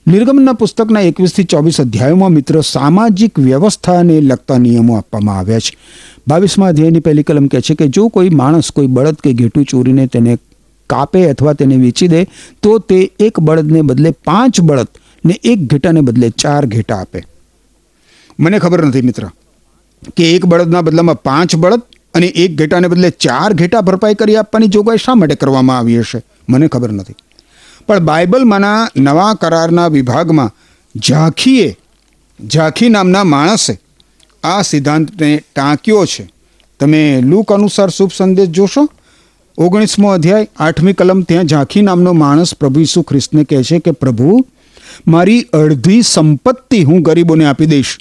નિર્ગમનના 0.06 0.52
પુસ્તકના 0.52 1.00
એકવીસથી 1.00 1.44
ચોવીસ 1.44 1.80
અધ્યાયોમાં 1.80 2.30
મિત્ર 2.30 2.60
સામાજિક 2.60 3.38
વ્યવસ્થાને 3.38 4.20
લગતા 4.20 4.58
નિયમો 4.58 4.96
આપવામાં 4.96 5.38
આવ્યા 5.38 5.58
છે. 5.58 5.76
બાવીસમાં 6.28 6.68
અધ્યાયની 6.68 7.00
પહેલી 7.00 7.22
કલમ 7.22 7.46
કહે 7.46 7.60
છે 7.60 7.74
કે 7.74 7.88
જો 7.88 8.08
કોઈ 8.08 8.28
માણસ 8.28 8.70
કોઈ 8.70 8.86
બળદ 8.86 9.14
કે 9.14 9.32
ઘેટું 9.32 9.64
ચોરીને 9.64 10.06
તેને 10.06 10.38
કાપે 10.90 11.30
અથવા 11.30 11.52
તેને 11.52 11.76
વેચી 11.76 12.08
દે, 12.08 12.24
તો 12.62 12.78
તે 12.78 13.10
એક 13.20 13.40
બળદને 13.40 13.82
બદલે 13.82 14.10
પાંચ 14.10 14.60
બળદ 14.60 14.88
ને 15.24 15.40
એક 15.44 15.58
ઘેટાને 15.58 16.00
બદલે 16.00 16.30
ચાર 16.30 16.66
ઘેટા 16.66 16.96
આપે. 16.96 17.22
મને 18.40 18.58
ખબર 18.58 18.86
નથી 18.86 19.02
મિત્ર 19.02 19.28
કે 20.16 20.32
એક 20.34 20.46
બળદના 20.46 20.80
બદલામાં 20.80 21.22
પાંચ 21.22 21.56
બળદ 21.56 21.80
અને 22.14 22.26
એક 22.26 22.56
ઘેટાને 22.56 22.88
બદલે 22.88 23.10
ચાર 23.10 23.52
ઘેટા 23.52 23.80
ભરપાઈ 23.80 24.14
કરી 24.14 24.36
આપવાની 24.36 24.66
જોગવાઈ 24.66 24.96
શા 24.96 25.14
માટે 25.14 25.34
કરવામાં 25.34 25.78
આવી 25.78 25.98
હશે? 25.98 26.22
મને 26.48 26.68
ખબર 26.68 26.92
નથી. 26.92 27.14
પણ 27.88 27.98
બાઇબલમાંના 27.98 28.88
નવા 28.96 29.34
કરારના 29.34 29.86
વિભાગમાં 29.86 30.50
ઝાંખીએ, 30.96 31.76
ઝાંખી 32.46 32.88
નામના 32.88 33.24
માણસે 33.24 33.80
આ 34.44 34.62
સિદ્ધાંતને 34.62 35.42
ટાંક્યો 35.54 36.04
છે. 36.06 36.30
તમે 36.80 37.20
લૂક 37.20 37.52
અનુસાર 37.52 37.88
શુભ 37.88 38.10
સંદેશ 38.16 38.48
જોશો? 38.48 38.88
ઓગણીસમો 39.58 40.08
અધ્યાય, 40.08 40.48
આઠમી 40.56 40.92
કલમ, 40.92 41.20
ત્યાં 41.22 41.44
ઝાંખી 41.44 41.82
નામનો 41.82 42.12
માણસ 42.12 42.54
પ્રભુ 42.54 42.80
ઈસુ 42.80 43.02
ખ્રિસ્તને 43.02 43.44
કહે 43.44 43.62
છે 43.62 43.78
કે, 43.78 43.90
પ્રભુ, 43.90 44.46
મારી 45.06 45.42
અડધી 45.52 46.02
સંપત્તિ 46.02 46.82
હું 46.82 47.02
ગરીબોને 47.02 47.44
આપી 47.44 47.66
દઈશ. 47.66 47.98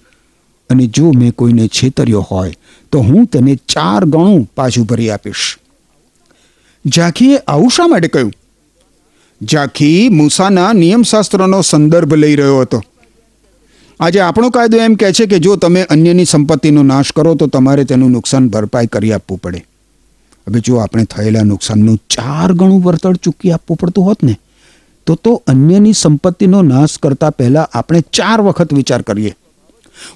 અને 0.69 0.87
જો 0.87 1.11
મેં 1.15 1.31
કોઈને 1.31 1.67
છેતર્યો 1.67 2.27
હોય, 2.31 2.53
તો 2.91 2.99
હું 2.99 3.25
તેને 3.25 3.55
ચાર 3.55 4.05
ગણું 4.05 4.51
પાછું 4.55 4.85
ભરી 4.85 5.09
આપીશ. 5.09 5.57
ઝાંખીએ 6.85 7.37
આવું 7.37 7.69
શા 7.69 7.87
માટે 7.87 8.07
કહ્યું? 8.07 8.33
ઝાંખી 9.41 10.09
મૂસાના 10.09 10.73
નિયમશાસ્ત્રનો 10.73 11.61
સંદર્ભ 11.61 12.13
લઈ 12.13 12.35
રહ્યો 12.35 12.61
હતો. 12.61 12.81
આજે 13.99 14.19
આપણો 14.19 14.49
કાયદો 14.49 14.77
એમ 14.77 14.95
કહે 14.95 15.11
છે 15.11 15.25
કે 15.25 15.39
જો 15.39 15.55
તમે 15.55 15.81
અન્યની 15.83 16.25
સંપત્તિનો 16.25 16.83
નાશ 16.83 17.11
કરો 17.11 17.35
તો 17.35 17.47
તમારે 17.47 17.85
તેનું 17.85 18.11
નુકસાન 18.11 18.49
ભરપાઈ 18.49 18.87
કરી 18.87 19.13
આપવું 19.13 19.41
પડે. 19.41 19.65
હવે 20.47 20.59
જો 20.59 20.75
આપણે 20.75 21.05
થયેલા 21.05 21.43
નુકસાનનું 21.43 21.99
ચાર 22.09 22.53
ગણું 22.53 22.83
વળતર 22.83 23.15
ચૂકી 23.15 23.51
આપવું 23.51 23.77
પડતું 23.77 24.03
હોત 24.03 24.23
ને, 24.23 24.39
તો 25.07 25.15
તો 25.15 25.43
અન્યની 25.47 25.93
સંપત્તિનો 25.93 26.61
નાશ 26.61 26.97
કરતા 26.97 27.29
પહેલાં 27.29 27.69
આપણે 27.73 28.01
ચાર 28.01 28.41
વખત 28.41 28.73
વિચાર 28.73 29.01
કરીએ. 29.01 29.35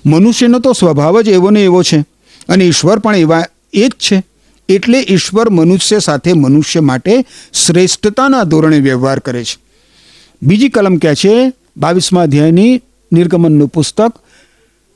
મનુષ્યનો 0.06 0.60
તો 0.60 0.74
સ્વભાવ 0.74 1.22
જ 1.22 1.28
એવો 1.28 1.50
ને 1.50 1.64
એવો 1.64 1.84
છે 1.84 2.06
અને 2.50 2.66
ઈશ્વર 2.66 3.00
પણ 3.00 3.16
એવા 3.16 3.46
એ 3.74 3.88
જ 3.88 3.90
છે. 3.90 4.24
એટલે 4.72 5.06
ઈશ્વર 5.10 5.50
મનુષ્ય 5.50 6.00
સાથે 6.00 6.34
મનુષ્ય 6.34 6.80
માટે 6.80 7.26
શ્રેષ્ઠતાના 7.54 8.44
ધોરણે 8.44 8.80
વ્યવહાર 8.80 9.20
કરે 9.20 9.44
છે. 9.44 9.58
બીજી 10.44 10.70
કલમ 10.70 10.98
કહે 10.98 11.16
છે, 11.16 11.54
બાવીસમા 11.78 12.22
અધ્યાયની 12.22 12.82
નિર્ગમનનું 13.12 13.68
પુસ્તક 13.68 14.14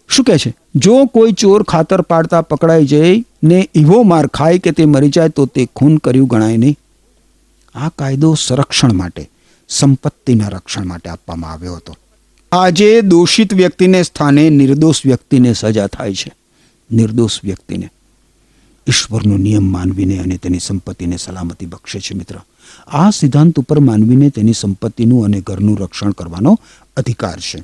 શું 0.10 0.26
કહે 0.26 0.38
છે? 0.38 0.56
જો 0.76 1.06
કોઈ 1.06 1.32
ચોર 1.32 1.64
ખાતર 1.64 2.02
પાડતા 2.02 2.42
પકડાઈ 2.42 2.86
જાય 2.86 3.26
ને 3.44 3.70
એવો 3.76 4.04
માર 4.04 4.28
ખાય 4.28 4.60
કે 4.60 4.72
તે 4.72 4.86
મરી 4.86 5.10
જાય 5.10 5.30
તો 5.30 5.46
તે 5.46 5.68
ખૂન 5.76 5.98
કર્યું 5.98 6.28
ગણાય 6.28 6.58
નહીં. 6.58 6.76
આ 7.76 7.90
કાયદો 7.90 8.34
સંરક્ષણ 8.34 8.94
માટે, 8.94 9.30
સંપત્તિના 9.70 10.48
રક્ષણ 10.48 10.86
માટે 10.86 11.10
આપવામાં 11.10 11.52
આવ્યો 11.52 11.76
હતો. 11.76 11.98
આજે 12.52 13.02
દોષિત 13.02 13.54
વ્યક્તિને 13.54 14.04
સ્થાને 14.04 14.50
નિર્દોષ 14.50 15.06
વ્યક્તિને 15.06 15.54
સજા 15.54 15.88
થાય 15.88 16.14
છે. 16.14 16.34
નિર્દોષ 16.92 17.40
વ્યક્તિને. 17.44 17.90
ઈશ્વરનો 18.88 19.38
નિયમ 19.38 19.72
માનવીને 19.72 20.18
અને 20.18 20.38
તેની 20.38 20.60
સંપત્તિને 20.60 21.18
સલામતી 21.18 21.66
બક્ષે 21.66 22.00
છે, 22.00 22.18
મિત્ર. 22.18 22.36
આ 22.88 23.10
સિદ્ધાંત 23.10 23.60
ઉપર 23.60 23.80
માનવીને 23.80 24.30
તેની 24.30 24.54
સંપત્તિનું 24.54 25.26
અને 25.26 25.42
ઘરનું 25.42 25.80
રક્ષણ 25.80 26.12
કરવાનો 26.12 26.60
અધિકાર 26.98 27.40
છે. 27.40 27.64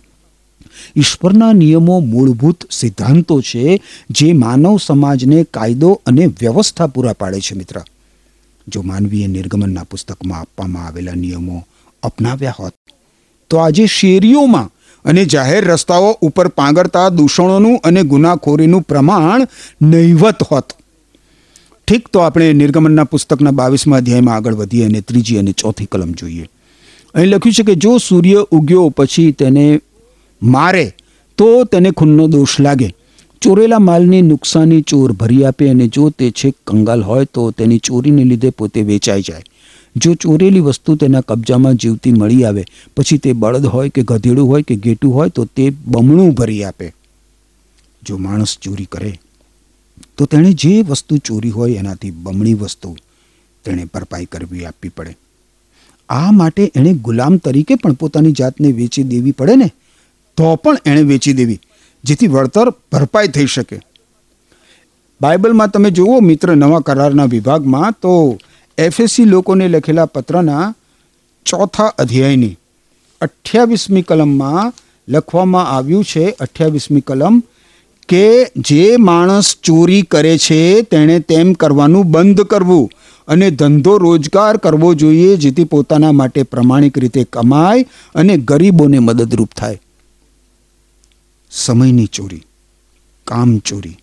ઈશ્વરના 0.96 1.54
નિયમો 1.54 2.00
મૂળભૂત 2.00 2.64
સિદ્ધાંતો 2.72 3.42
છે, 3.42 3.82
જે 4.10 4.34
માનવ 4.34 4.78
સમાજને 4.78 5.44
કાયદો 5.44 6.02
અને 6.06 6.26
વ્યવસ્થા 6.26 6.88
પૂરા 6.88 7.14
પાડે 7.14 7.40
છે, 7.40 7.56
મિત્ર. 7.56 7.82
જો 8.68 8.82
માનવીએ 8.82 9.28
નિર્ગમનના 9.28 9.84
પુસ્તકમાં 9.84 10.40
આપવામાં 10.40 10.86
આવેલા 10.86 11.12
નિયમો 11.12 11.68
અપનાવ્યા 12.04 12.56
હોત, 12.60 12.74
તો 13.50 13.58
આજે 13.58 13.86
શેરીઓમાં 13.86 14.70
અને 15.06 15.26
જાહેર 15.26 15.66
રસ્તાઓ 15.66 16.12
ઉપર 16.12 16.48
પાંગરતા, 16.48 17.10
દૂષણોનું 17.10 17.80
અને 17.84 18.04
ગુનાખોરીનું 18.04 18.82
પ્રમાણ 18.82 19.48
નહીવત 19.82 20.44
હોત. 20.44 20.74
ઠીક 21.92 22.08
તો 22.08 22.20
આપણે 22.20 22.54
નિર્ગમનના 22.54 23.04
પુસ્તકના 23.04 23.52
બાવીસમાં 23.52 23.98
અધ્યાયમાં 23.98 24.36
આગળ 24.36 24.54
વધીએ 24.54 24.86
અને 24.86 25.02
ત્રીજી 25.02 25.38
અને 25.38 25.52
ચોથી 25.52 25.86
કલમ 25.86 26.12
જોઈએ. 26.12 26.50
અહીં 27.16 27.28
લખ્યું 27.28 27.54
છે 27.54 27.64
કે 27.64 27.76
જો 27.76 27.98
સૂર્ય 27.98 28.46
ઉગ્યો 28.52 28.90
પછી 28.90 29.32
તેને 29.32 29.82
મારે, 30.44 30.94
તો 31.38 31.64
તેને 31.64 31.92
ખૂનનો 31.92 32.28
દોષ 32.28 32.60
લાગે. 32.60 32.96
ચોરેલા 33.42 33.80
માલની 33.80 34.22
નુકસાની 34.22 34.82
ચોર 34.82 35.14
ભરી 35.14 35.44
આપે 35.44 35.70
અને 35.70 35.88
જો 35.88 36.10
તે 36.10 36.32
છેક 36.32 36.56
કંગાલ 36.68 37.02
હોય, 37.02 37.26
તો 37.26 37.52
તેની 37.52 37.80
ચોરીને 37.80 38.24
લીધે 38.24 38.50
પોતે 38.50 38.82
વેચાઈ 38.82 39.22
જાય. 39.22 39.44
જો 39.96 40.14
ચોરેલી 40.14 40.60
વસ્તુ 40.60 40.96
તેના 40.96 41.22
કબજામાં 41.22 41.76
જીવતી 41.76 42.12
મળી 42.12 42.44
આવે, 42.44 42.66
પછી 42.98 43.18
તે 43.18 43.34
બળદ 43.34 43.66
હોય 43.66 43.90
કે 43.90 44.02
ગધેડું 44.04 44.48
હોય 44.48 44.62
કે 44.62 44.76
ઘેટું 44.76 45.14
હોય, 45.14 45.30
તો 45.30 45.46
તે 45.46 45.70
બમણું 45.70 46.32
ભરી 46.32 46.64
આપે. 46.64 46.94
જો 48.04 48.18
માણસ 48.18 48.58
ચોરી 48.62 48.86
કરે 48.86 49.20
તો 50.18 50.26
તેણે 50.26 50.52
જે 50.54 50.82
વસ્તુ 50.82 51.18
ચોરી 51.18 51.50
હોય 51.50 51.76
એનાથી 51.76 52.12
બમણી 52.12 52.54
વસ્તુ 52.54 52.98
તેણે 53.64 53.86
ભરપાઈ 53.86 54.26
કરવી 54.26 54.66
આપવી 54.66 54.90
પડે. 54.90 55.18
આ 56.10 56.32
માટે 56.32 56.72
એણે 56.76 56.94
ગુલામ 56.94 57.38
તરીકે 57.38 57.76
પણ 57.76 57.94
પોતાની 57.94 58.32
જાતને 58.32 58.72
વેચી 58.72 59.04
દેવી 59.04 59.32
પડે 59.32 59.56
ને, 59.56 59.74
તો 60.38 60.56
પણ 60.56 60.78
એણે 60.86 61.02
વેચી 61.02 61.34
દેવી, 61.34 61.60
જેથી 62.04 62.28
વળતર 62.28 62.70
ભરપાઈ 62.70 63.28
થઈ 63.28 63.46
શકે. 63.46 63.80
બાઇબલમાં 65.22 65.70
તમે 65.70 65.92
જુઓ, 65.92 66.20
મિત્ર 66.20 66.56
નવા 66.56 66.80
કરારના 66.80 67.26
વિભાગમાં 67.26 67.92
તો 67.92 68.38
એફએસસી 68.78 69.26
લોકોને 69.26 69.68
લખેલા 69.68 70.06
પત્રના 70.06 70.74
ચોથા 71.46 71.84
અધ્યાયની 71.84 72.58
અઠ્યાવીસમી 73.22 74.02
કલમમાં 74.02 74.74
લખવામાં 75.08 75.68
આવ્યું 75.68 76.04
છે, 76.04 76.30
અઠ્યાવીસમી 76.30 77.02
કલમ 77.02 77.44
કે 78.12 78.52
જે 78.56 78.97
માણસ 78.97 79.56
ચોરી 79.63 80.02
કરે 80.02 80.38
છે, 80.38 80.82
તેણે 80.82 81.19
તેમ 81.19 81.54
કરવાનું 81.54 82.12
બંધ 82.12 82.41
કરવું 82.41 82.89
અને 83.28 83.52
ધંધો 83.52 83.97
રોજગાર 83.97 84.58
કરવો 84.58 84.93
જોઈએ, 84.93 85.36
જેથી 85.36 85.63
પોતાના 85.63 86.12
માટે 86.12 86.43
પ્રમાણિક 86.43 86.97
રીતે 86.97 87.24
કમાય 87.24 87.86
અને 88.15 88.38
ગરીબોને 88.38 89.00
મદદરૂપ 89.00 89.52
થાય. 89.56 89.82
સમયની 91.52 92.06
ચોરી, 92.06 92.43
કામ 93.28 93.58
ચોરી, 93.58 93.97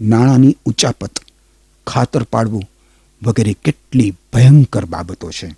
નાણાંની 0.00 0.56
ઉચાપત, 0.64 1.18
ખાતર 1.86 2.22
પાડવું 2.22 2.70
વગેરે 3.22 3.52
કેટલી 3.64 4.14
ભયંકર 4.32 4.84
બાબતો 4.84 5.30
છે. 5.30 5.56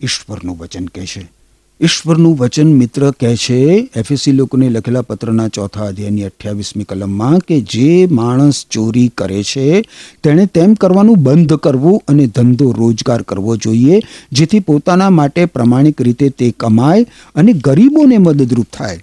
ઈશ્વરનું 0.00 0.58
વચન 0.58 0.86
કહે 0.86 1.06
છે 1.06 1.41
ઈશ્વરનું 1.82 2.36
વચન 2.36 2.66
મિત્ર 2.66 3.10
કહે 3.10 3.36
છે, 3.36 3.90
એફએસસી 3.96 4.32
લોકોને 4.32 4.70
લખેલા 4.70 5.02
પત્રના 5.02 5.48
ચોથા 5.48 5.86
અધ્યાયની 5.86 6.22
અઠ્યાવીસમી 6.22 6.84
કલમમાં 6.84 7.38
કે 7.38 7.60
જે 7.60 8.06
માણસ 8.06 8.66
ચોરી 8.70 9.08
કરે 9.08 9.42
છે, 9.42 9.82
તેણે 10.22 10.46
તેમ 10.46 10.74
કરવાનું 10.74 11.16
બંધ 11.16 11.54
કરવું 11.54 12.02
અને 12.08 12.26
ધંધો 12.26 12.72
રોજગાર 12.72 13.22
કરવો 13.22 13.56
જોઈએ, 13.56 14.00
જેથી 14.32 14.60
પોતાના 14.60 15.10
માટે 15.10 15.44
પ્રમાણિક 15.44 16.00
રીતે 16.00 16.28
તે 16.28 16.50
કમાય 16.50 17.06
અને 17.34 17.52
ગરીબોને 17.52 18.18
મદદરૂપ 18.18 18.66
થાય. 18.72 19.00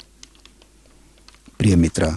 પ્રિય 1.60 1.76
મિત્ર, 1.76 2.12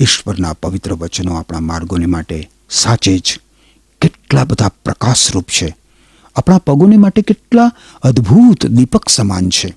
ઈશ્વરના 0.00 0.52
પવિત્ર 0.52 0.92
વચનો 0.92 1.34
આપણા 1.34 1.60
માર્ગોને 1.60 2.06
માટે 2.06 2.50
સાચે 2.70 3.18
જ 3.18 3.40
કેટલા 4.00 4.44
બધા 4.44 4.68
પ્રકાશરૂપ 4.68 5.44
છે. 5.44 5.76
આપણા 6.36 6.58
પગોને 6.58 6.96
માટે 6.96 7.22
કેટલા 7.22 7.72
અદ્ભુત 8.02 8.66
દીપક 8.66 9.08
સમાન 9.08 9.48
છે. 9.48 9.76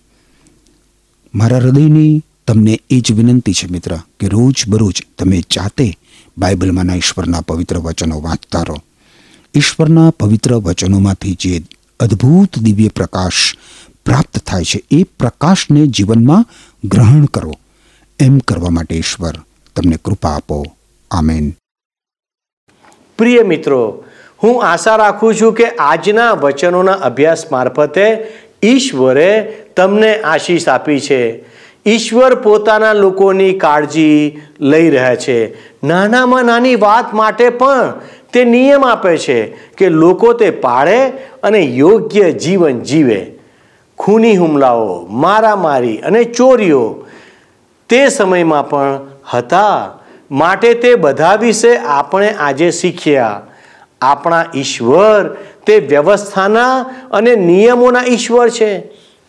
મારા 1.35 1.57
હૃદયની 1.57 2.21
તમને 2.47 2.79
એ 2.89 2.99
જ 2.99 3.11
વિનંતી 3.11 3.53
છે, 3.53 3.67
મિત્ર, 3.67 3.97
કે 4.19 4.27
રોજ 4.27 4.63
બરોજ 4.67 5.03
તમે 5.17 5.41
જાતે 5.41 5.97
બાઇબલમાંના 6.37 6.95
ઈશ્વરના 6.95 7.41
પવિત્ર 7.41 7.77
વચનો 7.77 8.21
વાંચતા 8.21 8.61
રહો. 8.61 8.75
ઈશ્વરના 9.55 10.09
પવિત્ર 10.09 10.55
વચનોમાંથી 10.55 11.37
જે 11.41 11.63
અદ્ભુત 11.99 12.59
દિવ્ય 12.59 12.87
પ્રકાશ 12.87 13.55
પ્રાપ્ત 14.05 14.39
થાય 14.39 14.63
છે, 14.63 14.83
એ 14.91 15.03
પ્રકાશને 15.03 15.87
જીવનમાં 15.87 16.45
ગ્રહણ 16.83 17.25
કરો. 17.25 17.53
એમ 18.19 18.37
કરવા 18.37 18.69
માટે 18.69 18.95
ઈશ્વર, 18.95 19.35
તમને 19.75 19.97
કૃપા 20.05 20.29
આપો. 20.29 20.65
આમેન. 21.11 21.53
પ્રિય 23.17 23.43
મિત્રો 23.43 24.05
હું 24.43 24.63
આશા 24.63 24.95
રાખું 24.95 25.35
છું 25.35 25.53
કે 25.53 25.65
આજના 25.65 26.31
વચનોના 26.31 26.91
અભ્યાસ 26.91 27.51
મારફતે 27.51 28.27
ઈશ્વરે 28.63 29.57
તમને 29.75 30.21
આશીષ 30.21 30.67
આપી 30.67 30.99
છે. 30.99 31.43
ઈશ્વર 31.85 32.35
પોતાના 32.35 32.93
લોકોની 32.93 33.53
કાળજી 33.53 34.41
લઈ 34.59 34.89
રહ્યા 34.89 35.15
છે. 35.15 35.53
નાનામાં 35.87 36.45
નાની 36.45 36.75
વાત 36.75 37.13
માટે 37.13 37.49
પણ 37.49 37.93
તે 38.33 38.43
નિયમ 38.43 38.85
આપે 38.85 39.17
છે 39.17 39.45
કે 39.77 39.89
લોકો 39.89 40.33
તે 40.33 40.49
પાળે 40.49 41.07
અને 41.43 41.59
યોગ્ય 41.59 42.31
જીવન 42.31 42.79
જીવે. 42.79 43.31
ખૂની 43.97 44.35
હુમલાઓ, 44.35 45.05
મારામારી 45.05 45.97
અને 45.97 46.23
ચોરીઓ 46.23 47.05
તે 47.89 48.07
સમયમાં 48.07 48.69
પણ 48.69 48.99
હતા. 49.33 49.99
માટે 50.31 50.73
તે 50.73 50.95
બધા 50.95 51.35
વિશે 51.35 51.77
આપણે 51.77 52.29
આજે 52.29 52.71
શીખ્યા. 52.71 53.41
આપણા 54.01 54.45
ઈશ્વર 54.55 55.37
તે 55.65 55.77
વ્યવસ્થાના 55.77 56.85
અને 57.11 57.35
નિયમોના 57.35 58.03
ઈશ્વર 58.07 58.49
છે. 58.49 58.83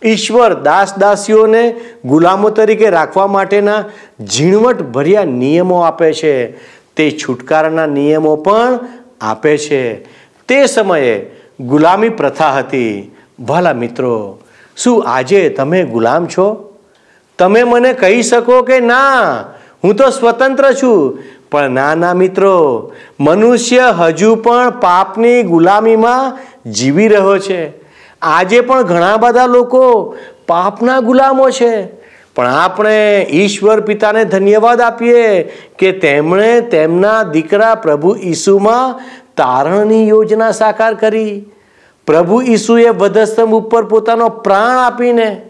ઈશ્વર 0.04 0.54
દાસ 0.54 0.98
દાસીઓને 0.98 1.74
ગુલામો 2.04 2.50
તરીકે 2.50 2.90
રાખવા 2.90 3.26
માટેના 3.26 3.84
ઝીણવટ 4.20 4.82
ભર્યા 4.82 5.24
નિયમો 5.24 5.80
આપે 5.80 6.12
છે. 6.12 6.50
તે 6.96 7.10
છુટકારાના 7.10 7.86
નિયમો 7.86 8.36
પણ 8.36 8.78
આપે 9.20 9.58
છે. 9.58 10.04
તે 10.48 10.66
સમયે 10.66 11.30
ગુલામી 11.60 12.08
પ્રથા 12.08 12.50
હતી. 12.50 13.16
ભલા 13.40 13.72
મિત્રો, 13.72 14.38
શું 14.76 15.04
આજે 15.06 15.48
તમે 15.48 15.84
ગુલામ 15.84 16.26
છો? 16.26 16.74
તમે 17.38 17.64
મને 17.64 17.92
કહી 17.92 18.22
શકો 18.22 18.62
કે 18.62 18.80
ના, 18.80 19.40
હું 19.84 19.94
તો 19.94 20.10
સ્વતંત્ર 20.10 20.72
છું. 20.82 21.18
પણ 21.52 21.70
ના 21.70 21.94
ના 21.94 22.14
મિત્રો, 22.14 22.92
મનુષ્ય 23.20 23.94
હજુ 23.98 24.34
પણ 24.34 24.70
પાપની 24.70 25.42
ગુલામીમાં 25.42 26.38
જીવી 26.70 27.08
રહ્યો 27.08 27.38
છે. 27.38 27.72
આજે 28.22 28.60
પણ 28.60 28.82
ઘણા 28.82 29.16
બધા 29.16 29.46
લોકો 29.46 30.16
પાપના 30.48 31.00
ગુલામો 31.00 31.50
છે. 31.50 32.00
પણ 32.36 32.46
આપણે 32.46 33.26
ઈશ્વર 33.30 33.80
પિતાને 33.80 34.24
ધન્યવાદ 34.24 34.80
આપીએ 34.80 35.42
કે 35.78 35.92
તેમણે 35.92 36.60
તેમના 36.60 37.22
દીકરા 37.22 37.74
પ્રભુ 37.74 38.16
ઈસુમાં 38.22 39.00
તારણની 39.36 40.08
યોજના 40.08 40.50
સાકાર 40.50 40.94
કરી. 40.94 41.44
પ્રભુ 42.06 42.42
ઈસુએ 42.42 42.88
વધસ્તંભ 42.88 43.54
ઉપર 43.54 43.84
પોતાનો 43.84 44.28
પ્રાણ 44.28 44.78
આપીને 44.78 45.42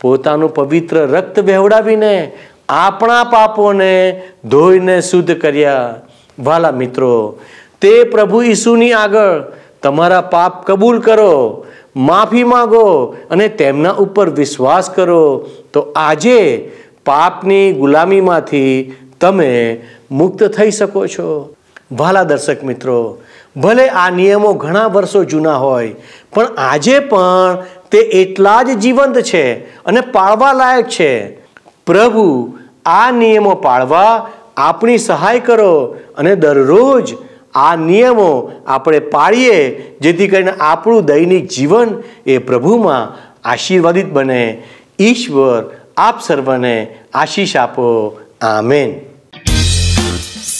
પોતાનું 0.00 0.54
પવિત્ર 0.54 0.96
રક્ત 0.96 1.38
વહેવડાવીને 1.40 2.32
આપણા 2.68 3.24
પાપોને 3.24 4.22
ધોઈને 4.44 5.00
શુદ્ધ 5.00 5.38
કર્યા. 5.40 5.94
વાલા 6.38 6.70
મિત્રો, 6.70 7.38
તે 7.80 8.04
પ્રભુ 8.04 8.42
ઈસુની 8.42 8.92
આગળ 8.92 9.42
તમારા 9.82 10.20
પાપ 10.20 10.66
કબૂલ 10.66 11.00
કરો, 11.00 11.66
માફી 11.96 12.44
માંગો 12.44 13.16
અને 13.30 13.48
તેમના 13.48 13.90
ઉપર 13.90 14.30
વિશ્વાસ 14.30 14.90
કરો, 14.90 15.48
તો 15.72 15.80
આજે 15.96 16.70
પાપની 17.06 17.72
ગુલામીમાંથી 17.72 18.92
તમે 19.20 19.80
મુક્ત 20.10 20.44
થઈ 20.44 20.70
શકો 20.70 21.06
છો. 21.06 21.54
વાલા 21.92 22.22
દર્શક 22.22 22.64
મિત્રો, 22.64 23.18
ભલે 23.56 23.88
આ 23.88 24.10
નિયમો 24.10 24.52
ઘણા 24.52 24.86
વર્ષો 24.86 25.24
જૂના 25.24 25.56
હોય, 25.56 25.94
પણ 26.34 26.46
આજે 26.58 26.98
પણ 26.98 27.64
તે 27.90 27.98
એટલા 27.98 28.62
જ 28.62 28.78
જીવંત 28.78 29.20
છે 29.20 29.54
અને 29.84 30.00
પાળવા 30.00 30.52
લાયક 30.52 30.88
છે. 30.88 31.45
પ્રભુ, 31.86 32.58
આ 32.86 33.10
નિયમો 33.10 33.54
પાળવા 33.54 34.30
આપણી 34.56 34.98
સહાય 34.98 35.40
કરો 35.40 35.96
અને 36.18 36.36
દરરોજ 36.36 37.14
આ 37.54 37.76
નિયમો 37.76 38.52
આપણે 38.66 38.98
પાળીએ, 38.98 39.82
જેથી 40.00 40.28
કરીને 40.28 40.50
આપણું 40.50 41.04
દૈનિક 41.04 41.48
જીવન 41.48 42.02
એ 42.26 42.38
પ્રભુમાં 42.38 43.30
આશીર્વાદિત 43.44 44.06
બને. 44.06 44.62
ઈશ્વર 45.00 45.76
આપ 45.96 46.22
સર્વને 46.22 46.96
આશીષ 47.14 47.56
આપો. 47.56 48.20
આમેન. 48.42 49.00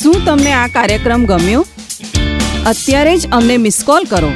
શું 0.00 0.14
તમને 0.26 0.52
આ 0.52 0.66
કાર્યક્રમ 0.66 1.24
ગમ્યો? 1.24 1.66
અત્યારે 2.66 3.16
જ 3.16 3.28
અમને 3.32 3.56
મિસ 3.56 3.82
કોલ 3.86 4.04
કરો. 4.04 4.28